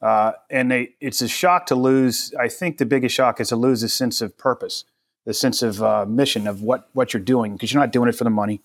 Uh, 0.00 0.32
and 0.50 0.70
they, 0.70 0.94
it's 1.00 1.22
a 1.22 1.28
shock 1.28 1.66
to 1.66 1.74
lose. 1.74 2.34
I 2.38 2.48
think 2.48 2.78
the 2.78 2.86
biggest 2.86 3.14
shock 3.14 3.40
is 3.40 3.48
to 3.48 3.56
lose 3.56 3.82
a 3.82 3.88
sense 3.88 4.20
of 4.20 4.36
purpose, 4.36 4.84
the 5.24 5.34
sense 5.34 5.62
of 5.62 5.82
uh, 5.82 6.04
mission 6.06 6.46
of 6.46 6.62
what 6.62 6.88
what 6.92 7.12
you're 7.12 7.22
doing 7.22 7.52
because 7.54 7.72
you're 7.72 7.82
not 7.82 7.92
doing 7.92 8.08
it 8.08 8.14
for 8.14 8.24
the 8.24 8.30
money, 8.30 8.60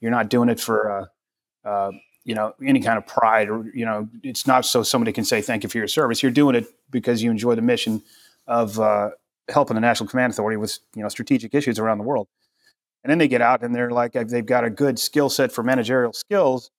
you're 0.00 0.10
not 0.10 0.28
doing 0.28 0.48
it 0.48 0.60
for 0.60 1.10
uh, 1.64 1.68
uh, 1.68 1.92
you 2.24 2.34
know 2.34 2.54
any 2.64 2.80
kind 2.80 2.98
of 2.98 3.06
pride 3.06 3.48
or 3.48 3.70
you 3.74 3.84
know 3.84 4.08
it's 4.22 4.46
not 4.46 4.64
so 4.64 4.82
somebody 4.82 5.12
can 5.12 5.24
say 5.24 5.42
thank 5.42 5.62
you 5.62 5.68
for 5.68 5.78
your 5.78 5.88
service. 5.88 6.22
You're 6.22 6.32
doing 6.32 6.54
it 6.54 6.66
because 6.90 7.22
you 7.22 7.30
enjoy 7.30 7.54
the 7.54 7.62
mission 7.62 8.02
of 8.46 8.78
uh, 8.78 9.10
helping 9.48 9.74
the 9.74 9.80
National 9.80 10.08
Command 10.08 10.32
Authority 10.32 10.56
with 10.56 10.78
you 10.94 11.02
know 11.02 11.08
strategic 11.08 11.54
issues 11.54 11.78
around 11.78 11.98
the 11.98 12.04
world. 12.04 12.28
And 13.04 13.10
then 13.10 13.18
they 13.18 13.26
get 13.26 13.42
out 13.42 13.62
and 13.62 13.74
they're 13.74 13.90
like 13.90 14.12
they've 14.12 14.46
got 14.46 14.64
a 14.64 14.70
good 14.70 14.98
skill 14.98 15.28
set 15.28 15.50
for 15.50 15.64
managerial 15.64 16.12
skills, 16.12 16.70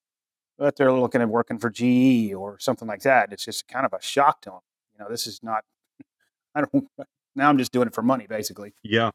but 0.57 0.77
they're 0.77 0.91
looking 0.91 1.21
at 1.21 1.27
working 1.27 1.57
for 1.57 1.69
GE 1.69 2.33
or 2.33 2.57
something 2.59 2.87
like 2.87 3.01
that. 3.01 3.33
It's 3.33 3.45
just 3.45 3.67
kind 3.67 3.85
of 3.85 3.93
a 3.93 4.01
shock 4.01 4.41
to 4.43 4.51
them. 4.51 4.59
You 4.93 5.03
know, 5.03 5.11
this 5.11 5.27
is 5.27 5.41
not. 5.43 5.63
I 6.55 6.61
don't. 6.61 6.87
Now 7.35 7.49
I'm 7.49 7.57
just 7.57 7.71
doing 7.71 7.87
it 7.87 7.95
for 7.95 8.03
money, 8.03 8.27
basically. 8.27 8.73
Yeah, 8.83 9.09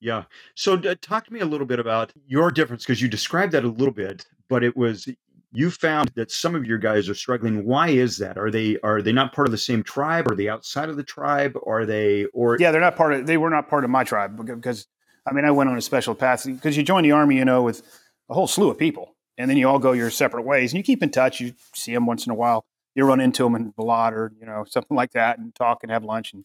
yeah. 0.00 0.24
So 0.54 0.74
uh, 0.74 0.96
talk 1.00 1.24
to 1.26 1.32
me 1.32 1.40
a 1.40 1.46
little 1.46 1.66
bit 1.66 1.78
about 1.78 2.12
your 2.26 2.50
difference 2.50 2.84
because 2.84 3.00
you 3.00 3.08
described 3.08 3.52
that 3.52 3.64
a 3.64 3.68
little 3.68 3.94
bit, 3.94 4.26
but 4.48 4.64
it 4.64 4.76
was 4.76 5.08
you 5.52 5.70
found 5.70 6.10
that 6.14 6.30
some 6.30 6.54
of 6.54 6.66
your 6.66 6.78
guys 6.78 7.08
are 7.08 7.14
struggling. 7.14 7.64
Why 7.64 7.88
is 7.88 8.18
that? 8.18 8.38
Are 8.38 8.50
they 8.50 8.78
are 8.82 9.02
they 9.02 9.12
not 9.12 9.32
part 9.32 9.46
of 9.46 9.52
the 9.52 9.58
same 9.58 9.82
tribe? 9.82 10.30
Are 10.30 10.34
they 10.34 10.48
outside 10.48 10.88
of 10.88 10.96
the 10.96 11.02
tribe? 11.02 11.56
Are 11.66 11.84
they 11.84 12.24
or 12.26 12.56
Yeah, 12.58 12.70
they're 12.70 12.80
not 12.80 12.96
part 12.96 13.12
of. 13.12 13.26
They 13.26 13.36
were 13.36 13.50
not 13.50 13.68
part 13.68 13.84
of 13.84 13.90
my 13.90 14.04
tribe 14.04 14.36
because 14.44 14.86
I 15.26 15.32
mean 15.32 15.44
I 15.44 15.50
went 15.50 15.70
on 15.70 15.76
a 15.76 15.82
special 15.82 16.14
path 16.14 16.44
because 16.46 16.76
you 16.76 16.82
join 16.82 17.02
the 17.02 17.12
army, 17.12 17.36
you 17.36 17.44
know, 17.44 17.62
with 17.62 17.82
a 18.30 18.34
whole 18.34 18.46
slew 18.46 18.70
of 18.70 18.78
people 18.78 19.14
and 19.38 19.50
then 19.50 19.56
you 19.56 19.68
all 19.68 19.78
go 19.78 19.92
your 19.92 20.10
separate 20.10 20.42
ways 20.42 20.72
and 20.72 20.78
you 20.78 20.82
keep 20.82 21.02
in 21.02 21.10
touch 21.10 21.40
you 21.40 21.52
see 21.74 21.92
them 21.92 22.06
once 22.06 22.26
in 22.26 22.32
a 22.32 22.34
while 22.34 22.64
you 22.94 23.04
run 23.04 23.20
into 23.20 23.44
them 23.44 23.54
in 23.54 23.64
the 23.64 23.72
Balad 23.72 24.12
or 24.12 24.32
you 24.38 24.46
know 24.46 24.64
something 24.68 24.96
like 24.96 25.12
that 25.12 25.38
and 25.38 25.54
talk 25.54 25.78
and 25.82 25.90
have 25.90 26.04
lunch 26.04 26.32
and 26.32 26.44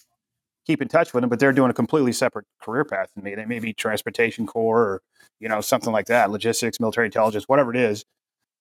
keep 0.66 0.82
in 0.82 0.88
touch 0.88 1.14
with 1.14 1.22
them 1.22 1.30
but 1.30 1.40
they're 1.40 1.54
doing 1.54 1.70
a 1.70 1.74
completely 1.74 2.12
separate 2.12 2.46
career 2.62 2.84
path 2.84 3.10
than 3.16 3.24
me 3.24 3.36
they 3.36 3.46
may 3.46 3.60
be 3.60 3.74
transportation 3.74 4.46
corps 4.46 4.82
or 4.82 5.02
you 5.40 5.48
know 5.48 5.62
something 5.62 5.94
like 5.94 6.08
that 6.08 6.32
logistics 6.32 6.80
military 6.80 7.08
intelligence 7.08 7.46
whatever 7.48 7.72
it 7.72 7.78
is 7.78 8.06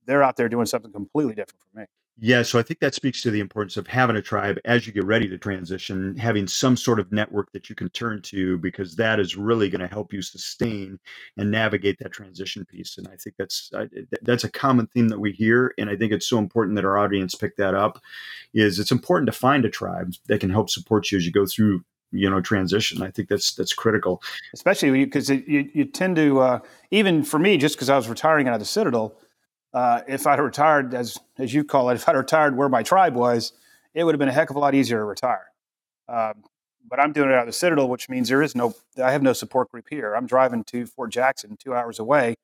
they're 0.07 0.23
out 0.23 0.37
there 0.37 0.49
doing 0.49 0.67
something 0.67 0.93
completely 0.93 1.35
different 1.35 1.61
from 1.73 1.83
me 1.83 1.87
yeah, 2.19 2.43
so 2.43 2.59
I 2.59 2.63
think 2.63 2.81
that 2.81 2.95
speaks 2.95 3.21
to 3.23 3.31
the 3.31 3.41
importance 3.41 3.77
of 3.77 3.87
having 3.87 4.17
a 4.17 4.23
tribe 4.23 4.59
as 4.65 4.87
you 4.87 4.93
get 4.93 5.05
ready 5.05 5.29
to 5.29 5.37
transition, 5.37 6.17
having 6.17 6.47
some 6.47 6.75
sort 6.75 6.99
of 6.99 7.13
network 7.13 7.53
that 7.53 7.69
you 7.69 7.75
can 7.77 7.91
turn 7.91 8.23
to, 8.23 8.57
because 8.57 8.97
that 8.97 9.21
is 9.21 9.37
really 9.37 9.69
going 9.69 9.83
to 9.83 9.87
help 9.87 10.15
you 10.15 10.23
sustain 10.23 10.99
and 11.37 11.51
navigate 11.51 11.99
that 11.99 12.13
transition 12.13 12.65
piece. 12.65 12.97
And 12.97 13.07
I 13.09 13.17
think 13.17 13.37
that's 13.37 13.71
that's 14.23 14.45
a 14.45 14.51
common 14.51 14.87
theme 14.87 15.09
that 15.09 15.21
we 15.21 15.33
hear, 15.33 15.75
and 15.77 15.91
I 15.91 15.97
think 15.97 16.11
it's 16.11 16.27
so 16.27 16.39
important 16.39 16.77
that 16.77 16.87
our 16.87 16.97
audience 16.97 17.35
pick 17.35 17.57
that 17.57 17.75
up. 17.75 18.01
Is 18.55 18.79
it's 18.79 18.93
important 18.93 19.27
to 19.27 19.39
find 19.39 19.67
a 19.67 19.71
tribe 19.71 20.15
that 20.29 20.41
can 20.41 20.49
help 20.49 20.71
support 20.71 21.13
you 21.13 21.19
as 21.19 21.27
you 21.27 21.33
go 21.33 21.45
through 21.45 21.85
you 22.13 22.31
know 22.31 22.41
transition 22.41 23.03
i 23.03 23.11
think 23.11 23.29
that's 23.29 23.53
that's 23.57 23.73
critical 23.73 24.23
especially 24.55 25.05
because 25.05 25.29
you, 25.29 25.69
you 25.75 25.85
tend 25.85 26.15
to 26.15 26.39
uh, 26.39 26.61
even 26.93 27.25
for 27.25 27.37
me 27.37 27.57
just 27.57 27.75
because 27.75 27.91
i 27.91 27.97
was 27.97 28.09
retiring 28.09 28.47
out 28.47 28.55
of 28.55 28.61
the 28.61 28.65
citadel 28.65 29.19
uh, 29.77 30.01
if 30.09 30.27
I'd 30.27 30.41
retired, 30.41 30.95
as 30.95 31.19
as 31.37 31.53
you 31.53 31.63
call 31.63 31.91
it, 31.91 31.97
if 31.97 32.09
I'd 32.09 32.17
retired 32.17 32.57
where 32.57 32.71
my 32.71 32.83
tribe 32.83 33.15
was, 33.15 33.53
it 33.93 34.05
would 34.05 34.15
have 34.15 34.19
been 34.19 34.31
a 34.31 34.33
heck 34.33 34.49
of 34.49 34.57
a 34.57 34.59
lot 34.59 34.75
easier 34.75 34.97
to 34.97 35.05
retire. 35.05 35.53
Um, 36.09 36.45
but 36.89 36.99
I'm 36.99 37.13
doing 37.13 37.29
it 37.29 37.35
out 37.35 37.41
of 37.41 37.47
the 37.47 37.53
Citadel, 37.53 37.87
which 37.91 38.09
means 38.09 38.31
there 38.31 38.43
is 38.43 38.55
no, 38.55 38.75
I 39.03 39.13
have 39.13 39.23
no 39.23 39.35
support 39.35 39.71
group 39.71 39.87
here. 39.91 40.15
I'm 40.15 40.27
driving 40.27 40.65
to 40.65 40.87
Fort 40.87 41.11
Jackson, 41.11 41.59
two 41.59 41.75
hours 41.75 41.99
away, 41.99 42.37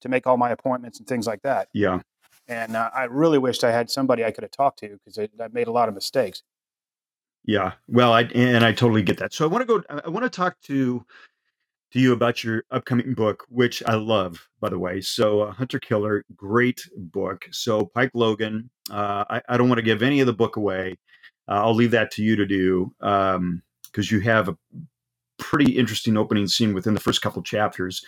to 0.00 0.08
make 0.08 0.26
all 0.26 0.36
my 0.36 0.50
appointments 0.50 0.98
and 0.98 1.06
things 1.06 1.28
like 1.28 1.42
that. 1.42 1.68
Yeah. 1.72 2.00
And 2.48 2.74
uh, 2.74 2.90
I 2.92 3.04
really 3.04 3.38
wished 3.38 3.62
I 3.62 3.70
had 3.70 3.88
somebody 3.88 4.24
I 4.24 4.32
could 4.32 4.42
have 4.42 4.50
talked 4.50 4.80
to 4.80 4.98
because 4.98 5.16
I, 5.16 5.28
I 5.40 5.46
made 5.52 5.68
a 5.68 5.72
lot 5.72 5.88
of 5.88 5.94
mistakes. 5.94 6.42
Yeah. 7.44 7.74
Well, 7.86 8.12
I 8.12 8.22
and 8.22 8.64
I 8.64 8.72
totally 8.72 9.02
get 9.02 9.18
that. 9.18 9.32
So 9.32 9.44
I 9.44 9.48
want 9.48 9.62
to 9.62 9.66
go. 9.66 10.00
I 10.04 10.08
want 10.08 10.24
to 10.24 10.30
talk 10.30 10.60
to 10.62 11.06
to 11.92 11.98
you 11.98 12.12
about 12.12 12.44
your 12.44 12.64
upcoming 12.70 13.14
book, 13.14 13.44
which 13.48 13.82
I 13.84 13.94
love, 13.94 14.48
by 14.60 14.68
the 14.68 14.78
way. 14.78 15.00
So, 15.00 15.40
uh, 15.40 15.52
Hunter 15.52 15.78
Killer, 15.78 16.24
great 16.36 16.88
book. 16.96 17.48
So, 17.50 17.86
Pike 17.86 18.12
Logan, 18.14 18.70
uh, 18.90 19.24
I, 19.28 19.42
I, 19.48 19.56
don't 19.56 19.68
want 19.68 19.78
to 19.78 19.84
give 19.84 20.02
any 20.02 20.20
of 20.20 20.26
the 20.26 20.32
book 20.32 20.56
away. 20.56 20.98
Uh, 21.48 21.62
I'll 21.64 21.74
leave 21.74 21.90
that 21.90 22.10
to 22.12 22.22
you 22.22 22.36
to 22.36 22.46
do 22.46 22.92
because 22.98 23.36
um, 23.36 23.62
you 23.96 24.20
have 24.20 24.48
a 24.48 24.56
pretty 25.38 25.76
interesting 25.76 26.16
opening 26.16 26.46
scene 26.46 26.74
within 26.74 26.94
the 26.94 27.00
first 27.00 27.22
couple 27.22 27.42
chapters. 27.42 28.04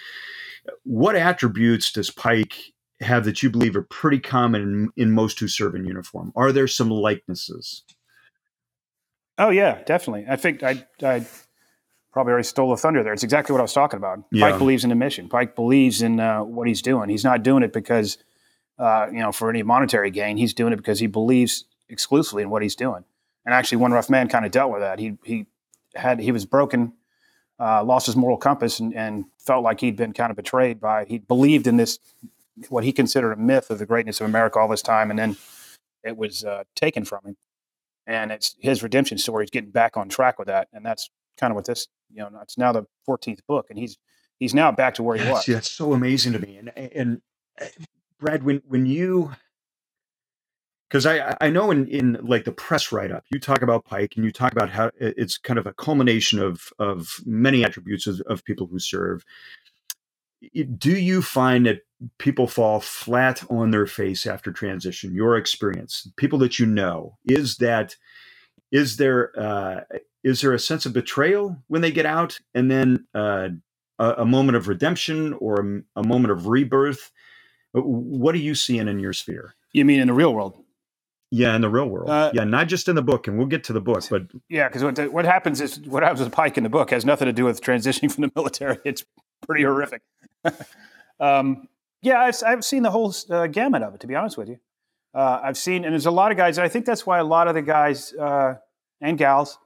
What 0.84 1.16
attributes 1.16 1.90
does 1.90 2.10
Pike 2.10 2.56
have 3.00 3.24
that 3.24 3.42
you 3.42 3.50
believe 3.50 3.74
are 3.74 3.82
pretty 3.82 4.20
common 4.20 4.62
in, 4.62 4.90
in 4.96 5.10
most 5.10 5.40
who 5.40 5.48
serve 5.48 5.74
in 5.74 5.84
uniform? 5.84 6.32
Are 6.36 6.52
there 6.52 6.68
some 6.68 6.88
likenesses? 6.88 7.82
Oh 9.38 9.50
yeah, 9.50 9.82
definitely. 9.84 10.26
I 10.28 10.36
think 10.36 10.62
I, 10.62 10.86
I 11.02 11.26
probably 12.12 12.32
already 12.32 12.46
stole 12.46 12.70
the 12.70 12.76
thunder 12.76 13.02
there. 13.02 13.12
It's 13.12 13.22
exactly 13.22 13.52
what 13.52 13.60
I 13.60 13.62
was 13.62 13.72
talking 13.72 13.96
about. 13.96 14.22
Yeah. 14.30 14.50
Pike 14.50 14.58
believes 14.58 14.84
in 14.84 14.90
the 14.90 14.96
mission. 14.96 15.28
Pike 15.28 15.56
believes 15.56 16.02
in 16.02 16.20
uh, 16.20 16.44
what 16.44 16.68
he's 16.68 16.82
doing. 16.82 17.08
He's 17.08 17.24
not 17.24 17.42
doing 17.42 17.62
it 17.62 17.72
because, 17.72 18.18
uh, 18.78 19.06
you 19.10 19.20
know, 19.20 19.32
for 19.32 19.48
any 19.48 19.62
monetary 19.62 20.10
gain. 20.10 20.36
He's 20.36 20.52
doing 20.52 20.72
it 20.72 20.76
because 20.76 21.00
he 21.00 21.06
believes 21.06 21.64
exclusively 21.88 22.42
in 22.42 22.50
what 22.50 22.62
he's 22.62 22.76
doing. 22.76 23.04
And 23.44 23.54
actually, 23.54 23.78
one 23.78 23.92
rough 23.92 24.10
man 24.10 24.28
kind 24.28 24.44
of 24.44 24.52
dealt 24.52 24.70
with 24.70 24.80
that. 24.80 24.98
He 24.98 25.16
he 25.24 25.46
had 25.94 26.20
he 26.20 26.30
was 26.30 26.44
broken, 26.44 26.92
uh, 27.58 27.82
lost 27.82 28.06
his 28.06 28.14
moral 28.14 28.36
compass, 28.36 28.78
and, 28.78 28.94
and 28.94 29.24
felt 29.38 29.64
like 29.64 29.80
he'd 29.80 29.96
been 29.96 30.12
kind 30.12 30.30
of 30.30 30.36
betrayed 30.36 30.80
by. 30.80 31.06
He 31.06 31.18
believed 31.18 31.66
in 31.66 31.76
this 31.76 31.98
what 32.68 32.84
he 32.84 32.92
considered 32.92 33.32
a 33.32 33.36
myth 33.36 33.70
of 33.70 33.78
the 33.78 33.86
greatness 33.86 34.20
of 34.20 34.26
America 34.26 34.58
all 34.58 34.68
this 34.68 34.82
time, 34.82 35.10
and 35.10 35.18
then 35.18 35.36
it 36.04 36.16
was 36.16 36.44
uh, 36.44 36.64
taken 36.74 37.04
from 37.04 37.20
him. 37.24 37.36
And 38.06 38.30
it's 38.30 38.56
his 38.58 38.82
redemption 38.82 39.18
story. 39.18 39.44
He's 39.44 39.50
getting 39.50 39.70
back 39.70 39.96
on 39.96 40.08
track 40.08 40.38
with 40.38 40.48
that, 40.48 40.68
and 40.72 40.84
that's 40.84 41.10
kind 41.38 41.50
of 41.50 41.54
what 41.54 41.64
this 41.64 41.88
you 42.12 42.18
know 42.18 42.30
it's 42.42 42.58
now 42.58 42.72
the 42.72 42.84
14th 43.08 43.40
book 43.48 43.66
and 43.70 43.78
he's 43.78 43.98
he's 44.38 44.54
now 44.54 44.70
back 44.70 44.94
to 44.94 45.02
where 45.02 45.16
he 45.16 45.30
was 45.30 45.46
yeah, 45.48 45.54
that's 45.54 45.70
so 45.70 45.92
amazing 45.92 46.32
to 46.32 46.38
me 46.38 46.56
and 46.56 46.70
and 46.76 47.20
eh, 47.60 47.68
brad 48.18 48.42
when 48.42 48.62
when 48.66 48.86
you 48.86 49.32
because 50.92 51.06
I, 51.06 51.34
I 51.40 51.48
know 51.48 51.70
in, 51.70 51.88
in 51.88 52.18
like 52.20 52.44
the 52.44 52.52
press 52.52 52.92
write 52.92 53.10
up, 53.10 53.24
you 53.32 53.40
talk 53.40 53.62
about 53.62 53.86
Pike 53.86 54.12
and 54.16 54.26
you 54.26 54.30
talk 54.30 54.52
about 54.52 54.68
how 54.68 54.90
it's 55.00 55.38
kind 55.38 55.58
of 55.58 55.66
a 55.66 55.72
culmination 55.72 56.38
of 56.38 56.70
of 56.78 57.16
many 57.24 57.64
attributes 57.64 58.06
of, 58.06 58.20
of 58.26 58.44
people 58.44 58.66
who 58.66 58.78
serve. 58.78 59.24
Do 60.76 60.90
you 60.90 61.22
find 61.22 61.64
that 61.64 61.80
people 62.18 62.46
fall 62.46 62.80
flat 62.80 63.42
on 63.48 63.70
their 63.70 63.86
face 63.86 64.26
after 64.26 64.52
transition? 64.52 65.14
Your 65.14 65.38
experience, 65.38 66.06
people 66.16 66.38
that 66.40 66.58
you 66.58 66.66
know, 66.66 67.16
is 67.24 67.56
that 67.56 67.96
is 68.72 68.96
there 68.96 69.38
uh, 69.38 69.82
is 70.24 70.40
there 70.40 70.52
a 70.52 70.58
sense 70.58 70.86
of 70.86 70.92
betrayal 70.92 71.56
when 71.68 71.82
they 71.82 71.92
get 71.92 72.06
out? 72.06 72.40
And 72.54 72.70
then 72.70 73.06
uh, 73.14 73.50
a, 73.98 74.10
a, 74.18 74.24
moment 74.24 74.56
of 74.56 74.68
redemption 74.68 75.34
or 75.34 75.60
a, 75.60 76.00
a, 76.00 76.02
moment 76.02 76.32
of 76.32 76.46
rebirth? 76.46 77.12
What 77.72 78.34
are 78.34 78.38
you 78.38 78.54
seeing 78.54 78.88
in 78.88 78.98
your 78.98 79.12
sphere? 79.12 79.54
You 79.72 79.84
mean 79.84 80.00
in 80.00 80.08
the 80.08 80.14
real 80.14 80.34
world? 80.34 80.58
Yeah 81.30 81.54
in 81.54 81.62
the 81.62 81.68
real 81.68 81.86
world. 81.86 82.10
Uh, 82.10 82.30
yeah 82.34 82.44
not 82.44 82.68
just 82.68 82.88
in 82.88 82.96
the 82.96 83.02
book 83.02 83.26
and 83.26 83.38
we'll 83.38 83.46
get 83.46 83.64
to 83.64 83.72
the 83.72 83.80
book 83.80 84.02
but 84.10 84.22
yeah 84.48 84.68
because 84.68 84.84
what, 84.84 85.12
what 85.12 85.24
happens 85.24 85.60
is 85.60 85.80
what 85.80 86.02
happens 86.02 86.20
with 86.20 86.32
pike 86.32 86.58
in 86.58 86.62
the 86.62 86.68
book 86.68 86.90
has 86.90 87.06
nothing 87.06 87.26
to 87.26 87.32
do 87.32 87.44
with 87.44 87.62
transitioning 87.62 88.12
from 88.12 88.22
the 88.22 88.32
military. 88.36 88.78
It's 88.84 89.04
pretty 89.46 89.64
horrific. 89.64 90.02
Um, 91.20 91.68
yeah 92.00 92.18
I've, 92.18 92.34
I've, 92.44 92.64
seen 92.64 92.82
the 92.82 92.90
whole 92.90 93.14
uh, 93.30 93.46
gamut 93.46 93.82
of 93.82 93.94
it 93.94 94.00
to 94.00 94.08
be 94.08 94.16
honest 94.16 94.36
with 94.36 94.48
you 94.48 94.58
uh, 95.14 95.40
i've 95.42 95.58
seen 95.58 95.84
and 95.84 95.92
there's 95.92 96.06
a 96.06 96.10
lot 96.10 96.30
of 96.30 96.36
guys 96.36 96.58
i 96.58 96.68
think 96.68 96.84
that's 96.84 97.06
why 97.06 97.18
a 97.18 97.24
lot 97.24 97.48
of 97.48 97.54
the 97.54 97.62
guys 97.62 98.12
uh, 98.14 98.54
and 99.00 99.18
gals 99.18 99.58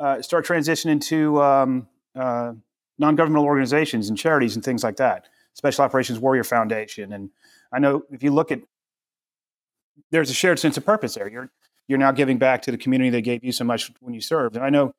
uh, 0.00 0.22
start 0.22 0.46
transitioning 0.46 1.00
to 1.00 1.40
um, 1.42 1.86
uh, 2.14 2.52
non-governmental 2.98 3.44
organizations 3.44 4.08
and 4.08 4.18
charities 4.18 4.54
and 4.54 4.64
things 4.64 4.82
like 4.82 4.96
that. 4.96 5.28
Special 5.54 5.84
Operations 5.84 6.18
Warrior 6.18 6.44
Foundation, 6.44 7.12
and 7.12 7.30
I 7.72 7.80
know 7.80 8.04
if 8.10 8.22
you 8.22 8.30
look 8.30 8.52
at 8.52 8.60
there's 10.10 10.30
a 10.30 10.34
shared 10.34 10.58
sense 10.58 10.76
of 10.76 10.86
purpose 10.86 11.14
there. 11.14 11.28
You're 11.28 11.50
you're 11.88 11.98
now 11.98 12.12
giving 12.12 12.38
back 12.38 12.62
to 12.62 12.70
the 12.70 12.78
community 12.78 13.10
that 13.10 13.22
gave 13.22 13.44
you 13.44 13.52
so 13.52 13.64
much 13.64 13.90
when 14.00 14.14
you 14.14 14.20
served. 14.20 14.56
And 14.56 14.64
I 14.64 14.70
know 14.70 14.92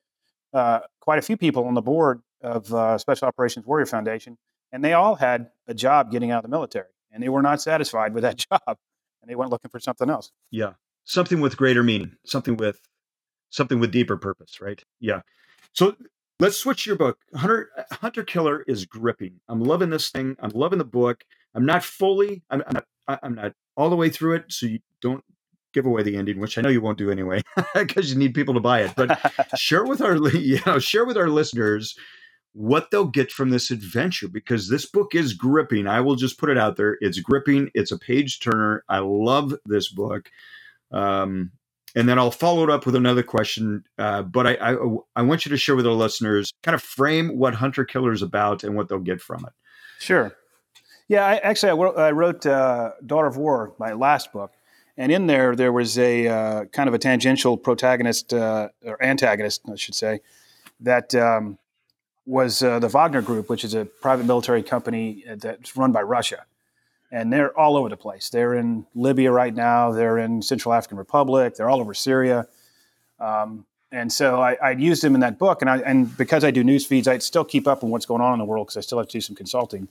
uh, 0.54 0.82
quite 1.00 1.20
a 1.20 1.22
few 1.22 1.38
people 1.38 1.66
on 1.66 1.74
the 1.74 1.82
board 1.82 2.22
of 2.42 2.72
uh, 2.74 2.98
Special 2.98 3.28
Operations 3.28 3.66
Warrior 3.66 3.86
Foundation, 3.86 4.38
and 4.72 4.84
they 4.84 4.94
all 4.94 5.16
had 5.16 5.50
a 5.68 5.74
job 5.74 6.12
getting 6.12 6.32
out 6.32 6.44
of 6.44 6.44
the 6.44 6.56
military, 6.56 6.90
and 7.12 7.24
they 7.24 7.30
were 7.30 7.42
not 7.42 7.62
satisfied 7.62 8.14
with 8.14 8.24
that 8.24 8.38
job, 8.52 8.78
and 9.22 9.30
they 9.30 9.36
went 9.36 9.52
looking 9.52 9.70
for 9.70 9.80
something 9.80 10.10
else. 10.10 10.32
Yeah, 10.50 10.74
something 11.04 11.42
with 11.42 11.58
greater 11.58 11.84
meaning, 11.84 12.16
something 12.26 12.58
with 12.58 12.80
something 13.50 13.80
with 13.80 13.92
deeper 13.92 14.18
purpose, 14.18 14.62
right? 14.62 14.84
Yeah. 15.00 15.22
So 15.74 15.96
let's 16.40 16.58
switch 16.58 16.86
your 16.86 16.96
book. 16.96 17.20
Hunter 17.36 17.70
Hunter 17.92 18.24
Killer 18.24 18.64
is 18.68 18.86
gripping. 18.86 19.40
I'm 19.48 19.64
loving 19.64 19.90
this 19.90 20.10
thing. 20.10 20.36
I'm 20.40 20.52
loving 20.52 20.80
the 20.80 20.86
book. 20.86 21.24
I'm 21.54 21.66
not 21.66 21.84
fully. 21.84 22.44
I'm, 22.50 22.64
I'm 22.68 22.74
not. 22.74 22.86
I'm 23.24 23.36
not 23.36 23.54
all 23.76 23.90
the 23.90 23.96
way 23.96 24.10
through 24.10 24.36
it. 24.36 24.46
So 24.50 24.66
you 24.68 24.80
don't 25.02 25.24
give 25.74 25.86
away 25.86 26.04
the 26.04 26.16
ending, 26.16 26.40
which 26.40 26.58
I 26.58 26.62
know 26.62 26.70
you 26.70 26.82
won't 26.82 26.98
do 26.98 27.12
anyway, 27.12 27.42
because 27.74 28.12
you 28.12 28.18
need 28.18 28.34
people 28.34 28.54
to 28.54 28.60
buy 28.60 28.82
it. 28.82 28.94
But 28.96 29.20
share 29.58 29.86
with 29.86 30.02
our 30.02 30.16
you 30.36 30.60
know 30.66 30.80
share 30.80 31.06
with 31.06 31.18
our 31.18 31.30
listeners 31.30 31.98
what 32.54 32.92
they'll 32.92 33.06
get 33.06 33.32
from 33.32 33.50
this 33.50 33.72
adventure 33.72 34.28
because 34.28 34.70
this 34.70 34.86
book 34.86 35.16
is 35.16 35.34
gripping. 35.34 35.88
I 35.88 36.02
will 36.02 36.16
just 36.16 36.38
put 36.38 36.50
it 36.50 36.58
out 36.58 36.76
there. 36.76 36.98
It's 37.00 37.20
gripping. 37.20 37.70
It's 37.74 37.92
a 37.92 37.98
page 37.98 38.40
turner. 38.40 38.84
I 38.90 39.00
love 39.00 39.56
this 39.66 39.90
book. 39.90 40.30
Um, 40.92 41.52
and 41.96 42.08
then 42.08 42.20
I'll 42.20 42.32
follow 42.32 42.64
it 42.64 42.70
up 42.70 42.86
with 42.86 42.96
another 42.96 43.24
question. 43.24 43.84
Uh, 43.98 44.22
but 44.24 44.48
I, 44.48 44.54
I, 44.56 44.78
I 45.16 45.22
want 45.22 45.46
you 45.46 45.50
to 45.50 45.58
share 45.58 45.76
with 45.76 45.88
our 45.88 45.94
listeners, 45.94 46.52
kind 46.64 46.76
of 46.76 46.82
frame 46.82 47.38
what 47.38 47.56
Hunter 47.56 47.86
Killer 47.86 48.12
is 48.12 48.22
about 48.22 48.64
and 48.64 48.76
what 48.76 48.90
they'll 48.90 49.00
get 49.00 49.22
from 49.22 49.46
it. 49.46 49.54
Sure. 50.00 50.36
Yeah, 51.08 51.26
I, 51.26 51.38
actually, 51.38 51.72
I, 51.72 52.08
I 52.08 52.12
wrote 52.12 52.46
uh, 52.46 52.92
Daughter 53.06 53.28
of 53.28 53.36
War, 53.36 53.74
my 53.78 53.92
last 53.94 54.32
book, 54.32 54.54
and 54.98 55.12
in 55.12 55.28
there 55.28 55.56
there 55.56 55.74
was 55.74 55.98
a 56.00 56.28
uh, 56.28 56.66
kind 56.66 56.88
of 56.88 56.94
a 56.94 56.98
tangential 56.98 57.58
protagonist 57.58 58.34
uh, 58.34 58.70
or 58.86 59.02
antagonist, 59.04 59.62
I 59.70 59.76
should 59.76 59.96
say, 59.96 60.22
that 60.80 61.14
um, 61.14 61.58
was 62.32 62.64
uh, 62.64 62.80
the 62.80 62.88
Wagner 62.88 63.22
Group, 63.22 63.50
which 63.50 63.64
is 63.64 63.74
a 63.74 63.86
private 63.86 64.26
military 64.26 64.64
company 64.64 65.24
uh, 65.30 65.36
that's 65.36 65.76
run 65.76 65.92
by 65.92 66.02
Russia 66.02 66.46
and 67.12 67.32
they're 67.32 67.58
all 67.58 67.76
over 67.76 67.90
the 67.90 67.98
place. 67.98 68.30
They're 68.30 68.54
in 68.54 68.86
Libya 68.96 69.32
right 69.32 69.54
now. 69.54 69.92
They're 69.92 70.18
in 70.18 70.42
Central 70.42 70.74
African 70.74 70.98
Republic. 70.98 71.56
They're 71.56 71.70
all 71.70 71.82
over 71.82 71.94
Syria. 71.94 72.48
Um, 73.20 73.66
and 73.92 74.12
so 74.12 74.42
I, 74.42 74.54
I 74.64 74.72
used 74.72 75.04
them 75.04 75.16
in 75.16 75.22
that 75.22 75.38
book, 75.38 75.62
and 75.62 75.70
I, 75.70 75.80
and 75.80 76.16
because 76.18 76.46
I 76.46 76.52
do 76.52 76.64
news 76.64 76.86
feeds, 76.86 77.10
I'd 77.10 77.22
still 77.22 77.44
keep 77.44 77.68
up 77.68 77.84
on 77.84 77.90
what's 77.90 78.06
going 78.06 78.22
on 78.22 78.34
in 78.34 78.40
the 78.40 78.46
world 78.46 78.68
because 78.68 78.78
I 78.78 78.82
still 78.82 78.98
have 79.00 79.08
to 79.08 79.12
do 79.12 79.20
some 79.20 79.36
consulting. 79.36 79.90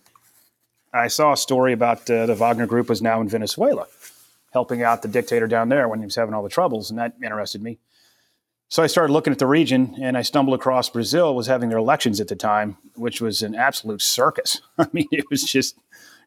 I 0.95 1.09
saw 1.09 1.35
a 1.35 1.37
story 1.37 1.75
about 1.75 2.09
uh, 2.11 2.25
the 2.25 2.35
Wagner 2.35 2.67
Group 2.67 2.89
was 2.89 3.03
now 3.03 3.21
in 3.21 3.29
Venezuela, 3.29 3.87
helping 4.53 4.83
out 4.83 5.03
the 5.03 5.09
dictator 5.09 5.47
down 5.47 5.69
there 5.69 5.87
when 5.87 5.99
he 5.99 6.07
was 6.07 6.17
having 6.17 6.33
all 6.33 6.43
the 6.43 6.49
troubles, 6.49 6.89
and 6.89 6.99
that 6.99 7.13
interested 7.23 7.63
me. 7.63 7.79
So 8.71 8.85
I 8.85 8.87
started 8.87 9.12
looking 9.12 9.33
at 9.33 9.41
the 9.41 9.49
region, 9.49 9.97
and 10.00 10.17
I 10.17 10.23
stumbled 10.23 10.55
across 10.55 10.89
Brazil 10.89 11.35
was 11.35 11.49
having 11.49 11.71
their 11.71 11.79
elections 11.79 12.21
at 12.21 12.29
the 12.29 12.37
time, 12.37 12.79
which 12.95 13.21
was 13.21 13.43
an 13.43 13.57
absolute 13.57 14.00
circus. 14.00 14.61
I 14.79 14.87
mean, 14.93 15.09
it 15.11 15.29
was 15.29 15.43
just 15.43 15.77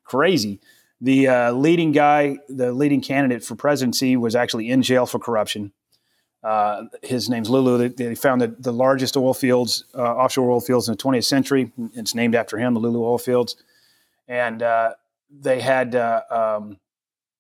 crazy. 0.03 0.59
The 0.99 1.29
uh, 1.29 1.51
leading 1.53 1.93
guy, 1.93 2.39
the 2.49 2.73
leading 2.73 2.99
candidate 2.99 3.45
for 3.45 3.55
presidency, 3.55 4.17
was 4.17 4.35
actually 4.35 4.69
in 4.69 4.81
jail 4.81 5.05
for 5.05 5.19
corruption. 5.19 5.71
Uh, 6.43 6.83
his 7.01 7.29
name's 7.29 7.49
Lula. 7.49 7.77
They, 7.77 7.87
they 7.87 8.15
found 8.15 8.41
the, 8.41 8.53
the 8.59 8.73
largest 8.73 9.15
oil 9.15 9.33
fields, 9.33 9.85
uh, 9.95 10.01
offshore 10.01 10.51
oil 10.51 10.59
fields 10.59 10.89
in 10.89 10.95
the 10.95 11.01
20th 11.01 11.23
century. 11.23 11.71
It's 11.93 12.13
named 12.13 12.35
after 12.35 12.57
him, 12.57 12.73
the 12.73 12.81
Lula 12.81 12.99
oil 12.99 13.17
fields. 13.17 13.55
And 14.27 14.61
uh, 14.61 14.95
they 15.31 15.61
had 15.61 15.95
uh, 15.95 16.23
um, 16.29 16.77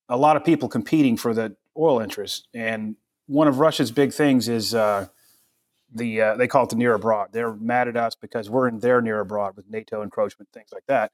a 0.07 0.15
lot 0.15 0.37
of 0.37 0.45
people 0.45 0.69
competing 0.69 1.17
for 1.17 1.33
the 1.33 1.57
oil 1.75 1.99
interest. 1.99 2.47
And 2.53 2.95
one 3.27 3.47
of 3.47 3.59
Russia's 3.59 3.91
big 3.91 4.13
things 4.13 4.49
is 4.49 4.73
uh, 4.75 5.07
the 5.93 6.21
uh, 6.21 6.35
they 6.35 6.47
call 6.47 6.63
it 6.63 6.69
the 6.69 6.75
near 6.75 6.93
abroad. 6.93 7.29
They're 7.31 7.53
mad 7.53 7.87
at 7.87 7.97
us 7.97 8.15
because 8.15 8.49
we're 8.49 8.67
in 8.67 8.79
their 8.79 9.01
near 9.01 9.19
abroad 9.19 9.55
with 9.55 9.69
NATO 9.69 10.01
encroachment, 10.01 10.49
things 10.53 10.69
like 10.73 10.85
that. 10.87 11.11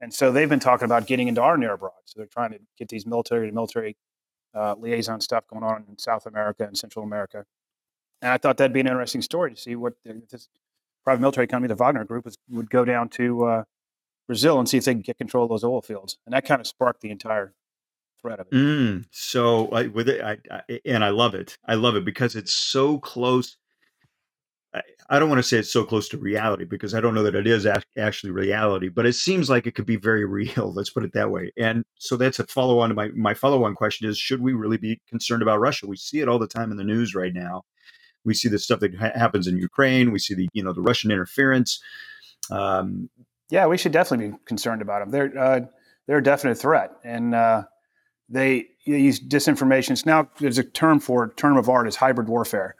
And 0.00 0.14
so 0.14 0.30
they've 0.30 0.48
been 0.48 0.60
talking 0.60 0.84
about 0.84 1.06
getting 1.06 1.28
into 1.28 1.42
our 1.42 1.56
near 1.56 1.74
abroad. 1.74 1.92
So 2.04 2.18
they're 2.18 2.26
trying 2.26 2.52
to 2.52 2.60
get 2.78 2.88
these 2.88 3.06
military 3.06 3.48
to 3.48 3.54
military 3.54 3.96
uh, 4.54 4.74
liaison 4.78 5.20
stuff 5.20 5.44
going 5.48 5.64
on 5.64 5.84
in 5.88 5.98
South 5.98 6.26
America 6.26 6.64
and 6.64 6.78
Central 6.78 7.04
America. 7.04 7.44
And 8.22 8.32
I 8.32 8.38
thought 8.38 8.56
that'd 8.56 8.72
be 8.72 8.80
an 8.80 8.86
interesting 8.86 9.22
story 9.22 9.54
to 9.54 9.60
see 9.60 9.76
what 9.76 9.94
the, 10.04 10.22
this 10.30 10.48
private 11.04 11.20
military 11.20 11.46
company, 11.46 11.68
the 11.68 11.76
Wagner 11.76 12.04
Group, 12.04 12.24
was, 12.24 12.36
would 12.48 12.70
go 12.70 12.84
down 12.84 13.08
to 13.10 13.44
uh, 13.44 13.64
Brazil 14.26 14.58
and 14.58 14.68
see 14.68 14.76
if 14.76 14.84
they 14.84 14.92
can 14.92 15.02
get 15.02 15.18
control 15.18 15.44
of 15.44 15.50
those 15.50 15.64
oil 15.64 15.82
fields. 15.82 16.18
And 16.26 16.32
that 16.32 16.44
kind 16.44 16.60
of 16.60 16.66
sparked 16.66 17.00
the 17.00 17.10
entire 17.10 17.54
threat 18.20 18.40
of 18.40 18.46
it. 18.50 18.54
Mm, 18.54 19.04
so 19.10 19.68
I, 19.68 19.86
with 19.86 20.08
it, 20.08 20.22
I, 20.22 20.38
I, 20.50 20.80
and 20.84 21.04
I 21.04 21.10
love 21.10 21.34
it. 21.34 21.56
I 21.66 21.74
love 21.74 21.96
it 21.96 22.04
because 22.04 22.36
it's 22.36 22.52
so 22.52 22.98
close 22.98 23.56
I 25.10 25.18
don't 25.18 25.30
want 25.30 25.38
to 25.38 25.42
say 25.42 25.56
it's 25.56 25.72
so 25.72 25.84
close 25.84 26.08
to 26.10 26.18
reality 26.18 26.64
because 26.64 26.92
I 26.92 27.00
don't 27.00 27.14
know 27.14 27.22
that 27.22 27.34
it 27.34 27.46
is 27.46 27.66
actually 27.96 28.30
reality, 28.30 28.88
but 28.88 29.06
it 29.06 29.14
seems 29.14 29.48
like 29.48 29.66
it 29.66 29.74
could 29.74 29.86
be 29.86 29.96
very 29.96 30.24
real. 30.26 30.72
Let's 30.72 30.90
put 30.90 31.04
it 31.04 31.12
that 31.14 31.30
way. 31.30 31.52
And 31.56 31.84
so 31.98 32.16
that's 32.16 32.38
a 32.38 32.46
follow 32.46 32.80
on 32.80 32.90
to 32.90 32.94
my, 32.94 33.08
my 33.08 33.34
follow 33.34 33.64
on 33.64 33.74
question 33.74 34.08
is 34.08 34.18
should 34.18 34.42
we 34.42 34.52
really 34.52 34.76
be 34.76 35.00
concerned 35.08 35.42
about 35.42 35.60
Russia? 35.60 35.86
We 35.86 35.96
see 35.96 36.20
it 36.20 36.28
all 36.28 36.38
the 36.38 36.46
time 36.46 36.70
in 36.70 36.76
the 36.76 36.84
news 36.84 37.14
right 37.14 37.32
now. 37.32 37.62
We 38.24 38.34
see 38.34 38.48
the 38.48 38.58
stuff 38.58 38.80
that 38.80 38.94
ha- 38.96 39.12
happens 39.14 39.46
in 39.46 39.56
Ukraine. 39.56 40.12
We 40.12 40.18
see 40.18 40.34
the, 40.34 40.48
you 40.52 40.62
know, 40.62 40.74
the 40.74 40.82
Russian 40.82 41.10
interference. 41.10 41.80
Um, 42.50 43.08
yeah, 43.50 43.66
we 43.66 43.78
should 43.78 43.92
definitely 43.92 44.32
be 44.32 44.36
concerned 44.44 44.82
about 44.82 45.00
them. 45.00 45.10
They're, 45.10 45.38
uh, 45.38 45.60
they're 46.06 46.18
a 46.18 46.22
definite 46.22 46.56
threat. 46.56 46.90
And, 47.02 47.34
uh, 47.34 47.62
they 48.28 48.68
use 48.84 49.20
disinformation. 49.20 49.92
It's 49.92 50.06
now 50.06 50.28
there's 50.38 50.58
a 50.58 50.64
term 50.64 51.00
for 51.00 51.32
term 51.36 51.56
of 51.56 51.68
art 51.68 51.88
is 51.88 51.96
hybrid 51.96 52.28
warfare 52.28 52.76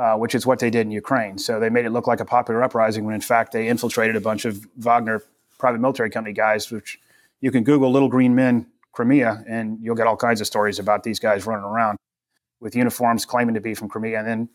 uh, 0.00 0.16
which 0.16 0.34
is 0.34 0.46
what 0.46 0.58
they 0.58 0.70
did 0.70 0.86
in 0.86 0.90
Ukraine. 0.90 1.36
So 1.36 1.60
they 1.60 1.68
made 1.68 1.84
it 1.84 1.90
look 1.90 2.06
like 2.06 2.20
a 2.20 2.24
popular 2.24 2.62
uprising 2.62 3.04
when 3.04 3.14
in 3.14 3.20
fact 3.20 3.52
they 3.52 3.68
infiltrated 3.68 4.16
a 4.16 4.20
bunch 4.20 4.46
of 4.46 4.66
Wagner 4.78 5.22
private 5.58 5.78
military 5.78 6.08
company 6.08 6.32
guys, 6.32 6.70
which 6.70 6.98
you 7.42 7.50
can 7.50 7.64
Google 7.64 7.92
Little 7.92 8.08
Green 8.08 8.34
Men 8.34 8.66
Crimea 8.92 9.44
and 9.46 9.78
you'll 9.82 9.94
get 9.94 10.06
all 10.06 10.16
kinds 10.16 10.40
of 10.40 10.46
stories 10.46 10.78
about 10.78 11.02
these 11.02 11.18
guys 11.18 11.44
running 11.44 11.66
around 11.66 11.98
with 12.60 12.74
uniforms 12.74 13.26
claiming 13.26 13.54
to 13.54 13.60
be 13.60 13.74
from 13.74 13.90
Crimea. 13.90 14.18
And 14.20 14.26
then 14.26 14.48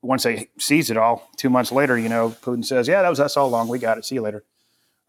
once 0.00 0.22
they 0.22 0.48
seize 0.58 0.90
it 0.90 0.96
all, 0.96 1.28
two 1.36 1.50
months 1.50 1.70
later, 1.70 1.98
you 1.98 2.08
know, 2.08 2.30
Putin 2.30 2.64
says, 2.64 2.88
yeah, 2.88 3.02
that 3.02 3.10
was 3.10 3.20
us 3.20 3.36
all 3.36 3.48
along. 3.48 3.68
We 3.68 3.78
got 3.78 3.98
it. 3.98 4.06
See 4.06 4.14
you 4.14 4.22
later. 4.22 4.44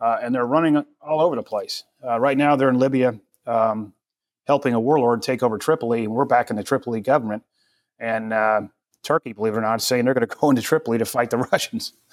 Uh, 0.02 0.17
and 0.21 0.36
they're 0.36 0.45
running 0.45 0.84
all 1.02 1.21
over 1.21 1.38
the 1.38 1.43
place. 1.43 1.86
Uh, 2.06 2.19
right 2.19 2.38
now, 2.38 2.58
they're 2.58 2.69
in 2.69 2.80
Libya 2.80 3.17
um, 3.47 3.93
helping 4.48 4.74
a 4.74 4.80
warlord 4.80 5.22
take 5.22 5.44
over 5.44 5.58
Tripoli. 5.58 6.06
And 6.06 6.14
we're 6.14 6.26
back 6.26 6.50
in 6.50 6.56
the 6.56 6.64
Tripoli 6.64 7.02
government. 7.02 7.44
And 8.00 8.34
uh, 8.34 8.62
Turkey, 9.04 9.34
believe 9.34 9.54
it 9.54 9.58
or 9.58 9.62
not, 9.62 9.82
saying 9.82 10.06
they're 10.06 10.14
going 10.14 10.28
to 10.28 10.36
go 10.36 10.50
into 10.50 10.62
Tripoli 10.62 10.98
to 10.98 11.06
fight 11.06 11.30
the 11.30 11.38
Russians. 11.38 11.94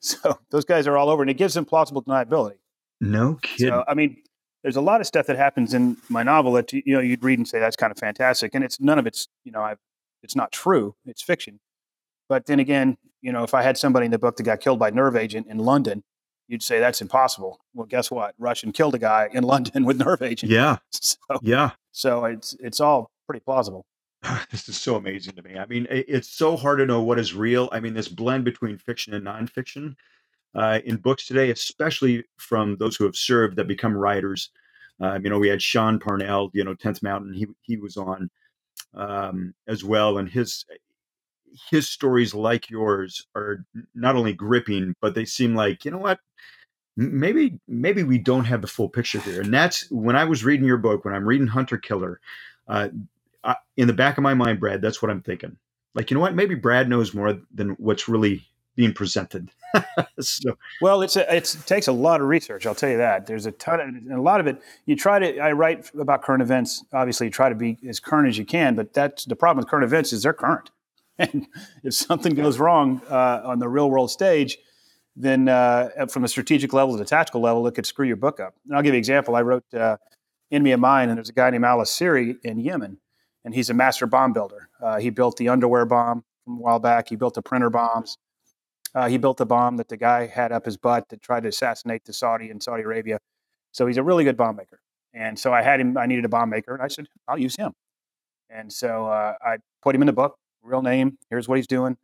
So 0.00 0.38
those 0.50 0.66
guys 0.66 0.86
are 0.86 0.98
all 0.98 1.08
over, 1.08 1.22
and 1.22 1.30
it 1.30 1.38
gives 1.38 1.54
them 1.54 1.64
plausible 1.64 2.02
deniability. 2.02 2.58
No 3.00 3.36
kidding. 3.40 3.68
So, 3.68 3.84
I 3.88 3.94
mean, 3.94 4.18
there's 4.62 4.76
a 4.76 4.82
lot 4.82 5.00
of 5.00 5.06
stuff 5.06 5.26
that 5.28 5.36
happens 5.36 5.72
in 5.72 5.96
my 6.10 6.22
novel 6.22 6.52
that 6.52 6.74
you 6.74 6.82
know 6.86 7.00
you'd 7.00 7.24
read 7.24 7.38
and 7.38 7.48
say 7.48 7.58
that's 7.58 7.76
kind 7.76 7.90
of 7.90 7.96
fantastic, 7.98 8.54
and 8.54 8.62
it's 8.62 8.78
none 8.78 8.98
of 8.98 9.06
it's 9.06 9.28
you 9.44 9.52
know 9.52 9.62
I've, 9.62 9.78
it's 10.22 10.36
not 10.36 10.52
true. 10.52 10.94
It's 11.06 11.22
fiction. 11.22 11.58
But 12.28 12.44
then 12.44 12.60
again, 12.60 12.98
you 13.22 13.32
know, 13.32 13.44
if 13.44 13.54
I 13.54 13.62
had 13.62 13.78
somebody 13.78 14.04
in 14.04 14.12
the 14.12 14.18
book 14.18 14.36
that 14.36 14.42
got 14.42 14.60
killed 14.60 14.78
by 14.78 14.90
nerve 14.90 15.16
agent 15.16 15.46
in 15.46 15.56
London, 15.56 16.04
you'd 16.48 16.62
say 16.62 16.78
that's 16.78 17.00
impossible. 17.00 17.60
Well, 17.74 17.86
guess 17.86 18.10
what? 18.10 18.34
Russian 18.38 18.72
killed 18.72 18.94
a 18.94 18.98
guy 18.98 19.28
in 19.32 19.44
London 19.54 19.84
with 19.84 19.98
nerve 19.98 20.22
agent. 20.22 20.50
Yeah. 20.52 20.78
So, 20.92 21.38
yeah. 21.42 21.70
So 21.92 22.24
it's 22.24 22.56
it's 22.60 22.80
all 22.80 23.10
pretty 23.26 23.40
plausible. 23.40 23.86
this 24.50 24.68
is 24.68 24.80
so 24.80 24.96
amazing 24.96 25.34
to 25.34 25.42
me. 25.42 25.58
I 25.58 25.66
mean, 25.66 25.86
it's 25.90 26.28
so 26.28 26.56
hard 26.56 26.78
to 26.78 26.86
know 26.86 27.02
what 27.02 27.18
is 27.18 27.34
real. 27.34 27.68
I 27.72 27.80
mean, 27.80 27.94
this 27.94 28.08
blend 28.08 28.44
between 28.44 28.78
fiction 28.78 29.14
and 29.14 29.24
nonfiction 29.24 29.96
uh, 30.54 30.80
in 30.84 30.96
books 30.96 31.26
today, 31.26 31.50
especially 31.50 32.24
from 32.36 32.76
those 32.76 32.96
who 32.96 33.04
have 33.04 33.16
served 33.16 33.56
that 33.56 33.68
become 33.68 33.96
writers. 33.96 34.50
Um, 35.00 35.24
you 35.24 35.30
know, 35.30 35.38
we 35.38 35.48
had 35.48 35.62
Sean 35.62 35.98
Parnell, 35.98 36.50
you 36.54 36.64
know, 36.64 36.74
Tenth 36.74 37.02
Mountain. 37.02 37.34
He 37.34 37.46
he 37.62 37.76
was 37.76 37.96
on 37.96 38.30
um, 38.94 39.54
as 39.66 39.84
well, 39.84 40.18
and 40.18 40.28
his 40.28 40.64
his 41.70 41.88
stories, 41.88 42.34
like 42.34 42.70
yours, 42.70 43.26
are 43.34 43.64
not 43.94 44.16
only 44.16 44.32
gripping, 44.32 44.94
but 45.00 45.14
they 45.14 45.24
seem 45.24 45.54
like 45.54 45.84
you 45.84 45.90
know 45.90 45.98
what 45.98 46.20
maybe 46.96 47.58
maybe 47.66 48.02
we 48.02 48.18
don't 48.18 48.44
have 48.44 48.60
the 48.60 48.68
full 48.68 48.88
picture 48.88 49.18
here 49.20 49.40
and 49.40 49.52
that's 49.52 49.90
when 49.90 50.14
i 50.14 50.24
was 50.24 50.44
reading 50.44 50.66
your 50.66 50.76
book 50.76 51.04
when 51.04 51.14
i'm 51.14 51.26
reading 51.26 51.46
hunter 51.46 51.76
killer 51.76 52.20
uh, 52.68 52.88
I, 53.44 53.56
in 53.76 53.86
the 53.86 53.92
back 53.92 54.18
of 54.18 54.22
my 54.22 54.34
mind, 54.34 54.58
Brad, 54.58 54.80
that's 54.80 55.02
what 55.02 55.10
I'm 55.10 55.20
thinking. 55.22 55.56
Like, 55.94 56.10
you 56.10 56.14
know 56.16 56.20
what? 56.20 56.34
Maybe 56.34 56.54
Brad 56.54 56.88
knows 56.88 57.14
more 57.14 57.38
than 57.54 57.70
what's 57.70 58.08
really 58.08 58.42
being 58.74 58.92
presented. 58.92 59.50
so. 60.20 60.56
Well, 60.80 61.02
it's 61.02 61.16
a, 61.16 61.34
it's, 61.34 61.54
it 61.54 61.66
takes 61.66 61.86
a 61.86 61.92
lot 61.92 62.20
of 62.20 62.26
research. 62.26 62.66
I'll 62.66 62.74
tell 62.74 62.90
you 62.90 62.96
that. 62.96 63.26
There's 63.26 63.46
a 63.46 63.52
ton 63.52 63.80
of, 63.80 63.88
and 63.88 64.12
a 64.12 64.20
lot 64.20 64.40
of 64.40 64.46
it. 64.46 64.60
You 64.86 64.96
try 64.96 65.18
to. 65.18 65.38
I 65.38 65.52
write 65.52 65.90
about 65.94 66.22
current 66.22 66.42
events. 66.42 66.84
Obviously, 66.92 67.30
try 67.30 67.48
to 67.48 67.54
be 67.54 67.78
as 67.88 68.00
current 68.00 68.28
as 68.28 68.38
you 68.38 68.44
can. 68.44 68.74
But 68.74 68.92
that's 68.92 69.24
the 69.24 69.36
problem 69.36 69.62
with 69.62 69.68
current 69.68 69.84
events 69.84 70.12
is 70.12 70.22
they're 70.22 70.32
current. 70.32 70.70
And 71.16 71.46
if 71.84 71.94
something 71.94 72.34
goes 72.34 72.58
wrong 72.58 73.00
uh, 73.08 73.42
on 73.44 73.60
the 73.60 73.68
real 73.68 73.88
world 73.88 74.10
stage, 74.10 74.58
then 75.16 75.48
uh, 75.48 76.06
from 76.08 76.24
a 76.24 76.28
strategic 76.28 76.72
level 76.72 76.94
to 76.94 76.98
the 76.98 77.04
tactical 77.04 77.40
level, 77.40 77.66
it 77.66 77.74
could 77.74 77.86
screw 77.86 78.06
your 78.06 78.16
book 78.16 78.40
up. 78.40 78.54
And 78.66 78.76
I'll 78.76 78.82
give 78.82 78.94
you 78.94 78.96
an 78.96 78.98
example. 78.98 79.36
I 79.36 79.42
wrote 79.42 79.64
uh, 79.72 79.96
Enemy 80.50 80.72
of 80.72 80.80
Mine, 80.80 81.08
and 81.08 81.18
there's 81.18 81.28
a 81.28 81.34
guy 81.34 81.50
named 81.50 81.64
Al 81.64 81.78
Asiri 81.78 82.36
in 82.44 82.58
Yemen 82.58 82.98
and 83.44 83.54
he's 83.54 83.70
a 83.70 83.74
master 83.74 84.06
bomb 84.06 84.32
builder. 84.32 84.68
Uh, 84.82 84.98
he 84.98 85.10
built 85.10 85.36
the 85.36 85.48
underwear 85.48 85.84
bomb 85.84 86.24
from 86.44 86.54
a 86.54 86.60
while 86.60 86.78
back. 86.78 87.08
He 87.08 87.16
built 87.16 87.34
the 87.34 87.42
printer 87.42 87.70
bombs. 87.70 88.16
Uh, 88.94 89.08
he 89.08 89.18
built 89.18 89.36
the 89.36 89.46
bomb 89.46 89.76
that 89.76 89.88
the 89.88 89.96
guy 89.96 90.26
had 90.26 90.52
up 90.52 90.64
his 90.64 90.76
butt 90.76 91.08
that 91.08 91.20
tried 91.20 91.42
to 91.42 91.48
assassinate 91.48 92.04
the 92.04 92.12
Saudi 92.12 92.50
in 92.50 92.60
Saudi 92.60 92.82
Arabia. 92.82 93.18
So 93.72 93.86
he's 93.86 93.96
a 93.96 94.02
really 94.02 94.24
good 94.24 94.36
bomb 94.36 94.56
maker. 94.56 94.80
And 95.12 95.38
so 95.38 95.52
I 95.52 95.62
had 95.62 95.80
him. 95.80 95.96
I 95.96 96.06
needed 96.06 96.24
a 96.24 96.28
bomb 96.28 96.50
maker, 96.50 96.74
and 96.74 96.82
I 96.82 96.88
said, 96.88 97.06
"I'll 97.28 97.38
use 97.38 97.54
him." 97.54 97.72
And 98.50 98.72
so 98.72 99.06
uh, 99.06 99.34
I 99.40 99.58
put 99.82 99.94
him 99.94 100.02
in 100.02 100.06
the 100.06 100.12
book, 100.12 100.36
real 100.62 100.82
name. 100.82 101.18
Here's 101.30 101.48
what 101.48 101.56
he's 101.56 101.68
doing. 101.68 101.96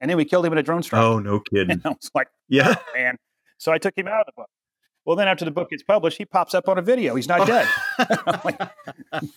And 0.00 0.08
then 0.10 0.16
we 0.16 0.24
killed 0.24 0.46
him 0.46 0.52
in 0.52 0.58
a 0.58 0.62
drone 0.62 0.82
strike. 0.82 1.02
Oh, 1.02 1.18
no 1.18 1.40
kidding. 1.50 1.70
And 1.70 1.82
I 1.84 1.90
was 1.90 2.10
like, 2.14 2.28
Yeah. 2.48 2.74
"Oh, 2.78 2.82
man. 2.94 3.16
So 3.58 3.72
I 3.72 3.78
took 3.78 3.96
him 3.96 4.08
out 4.08 4.20
of 4.20 4.26
the 4.26 4.32
book. 4.36 4.48
Well, 5.04 5.16
then 5.16 5.28
after 5.28 5.44
the 5.44 5.50
book 5.50 5.70
gets 5.70 5.82
published, 5.82 6.18
he 6.18 6.24
pops 6.24 6.54
up 6.54 6.68
on 6.68 6.78
a 6.78 6.82
video. 6.82 7.14
He's 7.14 7.28
not 7.28 7.46
dead. 7.46 7.66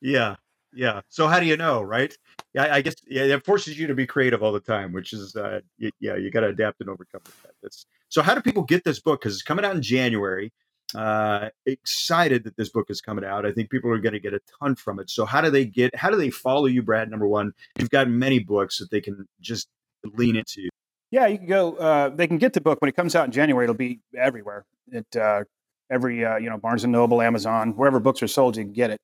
yeah. 0.00 0.36
Yeah. 0.72 1.00
So 1.08 1.28
how 1.28 1.40
do 1.40 1.46
you 1.46 1.56
know, 1.56 1.82
right? 1.82 2.16
Yeah, 2.52 2.72
I 2.74 2.82
guess 2.82 2.94
yeah, 3.08 3.22
it 3.22 3.44
forces 3.44 3.78
you 3.78 3.86
to 3.86 3.94
be 3.94 4.06
creative 4.06 4.42
all 4.42 4.52
the 4.52 4.60
time, 4.60 4.92
which 4.92 5.12
is 5.12 5.34
uh, 5.36 5.60
yeah, 5.78 6.16
you 6.16 6.30
got 6.30 6.40
to 6.40 6.48
adapt 6.48 6.80
and 6.80 6.90
overcome 6.90 7.20
that. 7.42 7.52
That's 7.62 7.86
so. 8.08 8.22
How 8.22 8.34
do 8.34 8.40
people 8.40 8.62
get 8.64 8.84
this 8.84 9.00
book? 9.00 9.20
Because 9.20 9.34
it's 9.34 9.42
coming 9.42 9.64
out 9.64 9.74
in 9.74 9.82
January. 9.82 10.52
Uh, 10.94 11.48
excited 11.66 12.44
that 12.44 12.56
this 12.56 12.68
book 12.68 12.86
is 12.90 13.00
coming 13.00 13.24
out. 13.24 13.44
I 13.44 13.50
think 13.50 13.70
people 13.70 13.90
are 13.90 13.98
going 13.98 14.12
to 14.12 14.20
get 14.20 14.34
a 14.34 14.40
ton 14.60 14.76
from 14.76 15.00
it. 15.00 15.10
So 15.10 15.24
how 15.24 15.40
do 15.40 15.50
they 15.50 15.64
get? 15.64 15.94
How 15.96 16.10
do 16.10 16.16
they 16.16 16.30
follow 16.30 16.66
you, 16.66 16.82
Brad? 16.82 17.10
Number 17.10 17.26
one, 17.26 17.52
you've 17.78 17.90
got 17.90 18.08
many 18.08 18.38
books 18.38 18.78
that 18.78 18.90
they 18.90 19.00
can 19.00 19.26
just 19.40 19.68
lean 20.14 20.36
into. 20.36 20.68
Yeah, 21.10 21.26
you 21.26 21.38
can 21.38 21.46
go. 21.46 21.74
Uh, 21.76 22.08
they 22.08 22.26
can 22.26 22.38
get 22.38 22.52
the 22.52 22.60
book 22.60 22.80
when 22.80 22.88
it 22.88 22.96
comes 22.96 23.14
out 23.14 23.26
in 23.26 23.32
January. 23.32 23.64
It'll 23.64 23.74
be 23.74 24.00
everywhere. 24.16 24.64
At 24.92 25.16
uh, 25.16 25.44
every 25.90 26.24
uh, 26.24 26.36
you 26.36 26.50
know 26.50 26.58
Barnes 26.58 26.84
and 26.84 26.92
Noble, 26.92 27.22
Amazon, 27.22 27.76
wherever 27.76 28.00
books 28.00 28.22
are 28.22 28.28
sold, 28.28 28.56
you 28.56 28.64
can 28.64 28.72
get 28.72 28.90
it. 28.90 29.00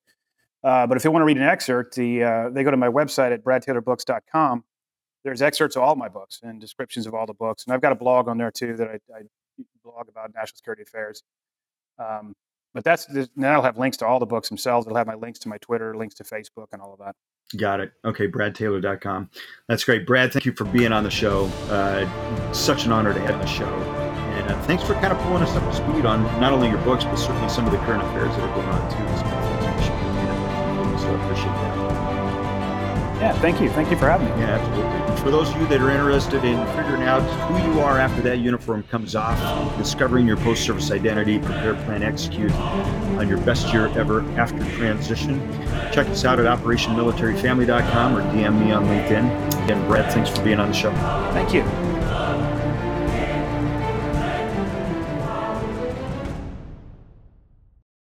Uh, 0.63 0.85
but 0.85 0.97
if 0.97 1.03
they 1.03 1.09
want 1.09 1.21
to 1.21 1.25
read 1.25 1.37
an 1.37 1.43
excerpt, 1.43 1.95
the 1.95 2.23
uh, 2.23 2.49
they 2.49 2.63
go 2.63 2.71
to 2.71 2.77
my 2.77 2.89
website 2.89 3.31
at 3.31 3.43
bradtaylorbooks.com. 3.43 4.63
There's 5.23 5.41
excerpts 5.41 5.75
of 5.75 5.83
all 5.83 5.95
my 5.95 6.09
books 6.09 6.39
and 6.43 6.59
descriptions 6.59 7.07
of 7.07 7.13
all 7.13 7.25
the 7.25 7.33
books, 7.33 7.65
and 7.65 7.73
I've 7.73 7.81
got 7.81 7.91
a 7.91 7.95
blog 7.95 8.27
on 8.27 8.37
there 8.37 8.51
too 8.51 8.75
that 8.75 8.89
I, 8.89 8.99
I 9.15 9.21
blog 9.83 10.09
about 10.09 10.33
national 10.33 10.57
security 10.57 10.83
affairs. 10.83 11.23
Um, 11.97 12.33
but 12.73 12.83
that's 12.83 13.07
now 13.35 13.53
I'll 13.53 13.61
have 13.61 13.77
links 13.77 13.97
to 13.97 14.05
all 14.05 14.19
the 14.19 14.25
books 14.25 14.49
themselves. 14.49 14.85
It'll 14.87 14.97
have 14.97 15.07
my 15.07 15.15
links 15.15 15.39
to 15.39 15.49
my 15.49 15.57
Twitter, 15.57 15.95
links 15.95 16.15
to 16.15 16.23
Facebook, 16.23 16.67
and 16.71 16.81
all 16.81 16.93
of 16.93 16.99
that. 16.99 17.15
Got 17.57 17.81
it. 17.81 17.91
Okay, 18.05 18.27
bradtaylor.com. 18.27 19.29
That's 19.67 19.83
great. 19.83 20.07
Brad, 20.07 20.31
thank 20.31 20.45
you 20.45 20.53
for 20.53 20.63
being 20.65 20.93
on 20.93 21.03
the 21.03 21.11
show. 21.11 21.45
Uh, 21.69 22.53
such 22.53 22.85
an 22.85 22.91
honor 22.91 23.13
to 23.13 23.19
have 23.19 23.39
the 23.41 23.47
show. 23.47 23.65
And 23.65 24.49
uh, 24.49 24.61
thanks 24.63 24.83
for 24.83 24.93
kind 24.95 25.11
of 25.11 25.19
pulling 25.19 25.43
us 25.43 25.53
up 25.55 25.63
to 25.63 25.75
speed 25.75 26.05
on 26.05 26.23
not 26.39 26.53
only 26.53 26.69
your 26.69 26.81
books, 26.83 27.03
but 27.03 27.17
certainly 27.17 27.49
some 27.49 27.65
of 27.65 27.71
the 27.71 27.77
current 27.79 28.03
affairs 28.03 28.33
that 28.35 28.41
are 28.41 28.55
going 28.55 28.67
on 28.69 28.89
too. 28.89 29.41
So 31.01 31.07
I 31.07 31.25
appreciate 31.25 31.47
that. 31.47 32.10
Yeah, 33.21 33.33
thank 33.33 33.61
you. 33.61 33.69
Thank 33.69 33.91
you 33.91 33.97
for 33.97 34.09
having 34.09 34.27
me. 34.31 34.41
Yeah, 34.41 34.57
absolutely. 34.57 35.21
For 35.21 35.29
those 35.29 35.53
of 35.53 35.61
you 35.61 35.67
that 35.67 35.79
are 35.79 35.91
interested 35.91 36.43
in 36.43 36.57
figuring 36.75 37.03
out 37.03 37.19
who 37.21 37.71
you 37.71 37.79
are 37.81 37.99
after 37.99 38.19
that 38.23 38.39
uniform 38.39 38.81
comes 38.89 39.15
off, 39.15 39.37
discovering 39.77 40.25
your 40.25 40.37
post 40.37 40.63
service 40.63 40.89
identity, 40.89 41.37
prepare, 41.37 41.75
plan, 41.85 42.01
execute 42.01 42.51
on 42.51 43.29
your 43.29 43.37
best 43.41 43.71
year 43.71 43.89
ever 43.89 44.21
after 44.39 44.57
transition, 44.71 45.39
check 45.93 46.07
us 46.07 46.25
out 46.25 46.39
at 46.39 46.47
operationmilitaryfamily.com 46.47 48.17
or 48.17 48.21
DM 48.33 48.59
me 48.59 48.71
on 48.71 48.85
LinkedIn. 48.85 49.63
Again, 49.65 49.87
Brad, 49.87 50.11
thanks 50.11 50.31
for 50.31 50.43
being 50.43 50.59
on 50.59 50.69
the 50.69 50.75
show. 50.75 50.91
Thank 51.31 51.53
you. 51.53 51.90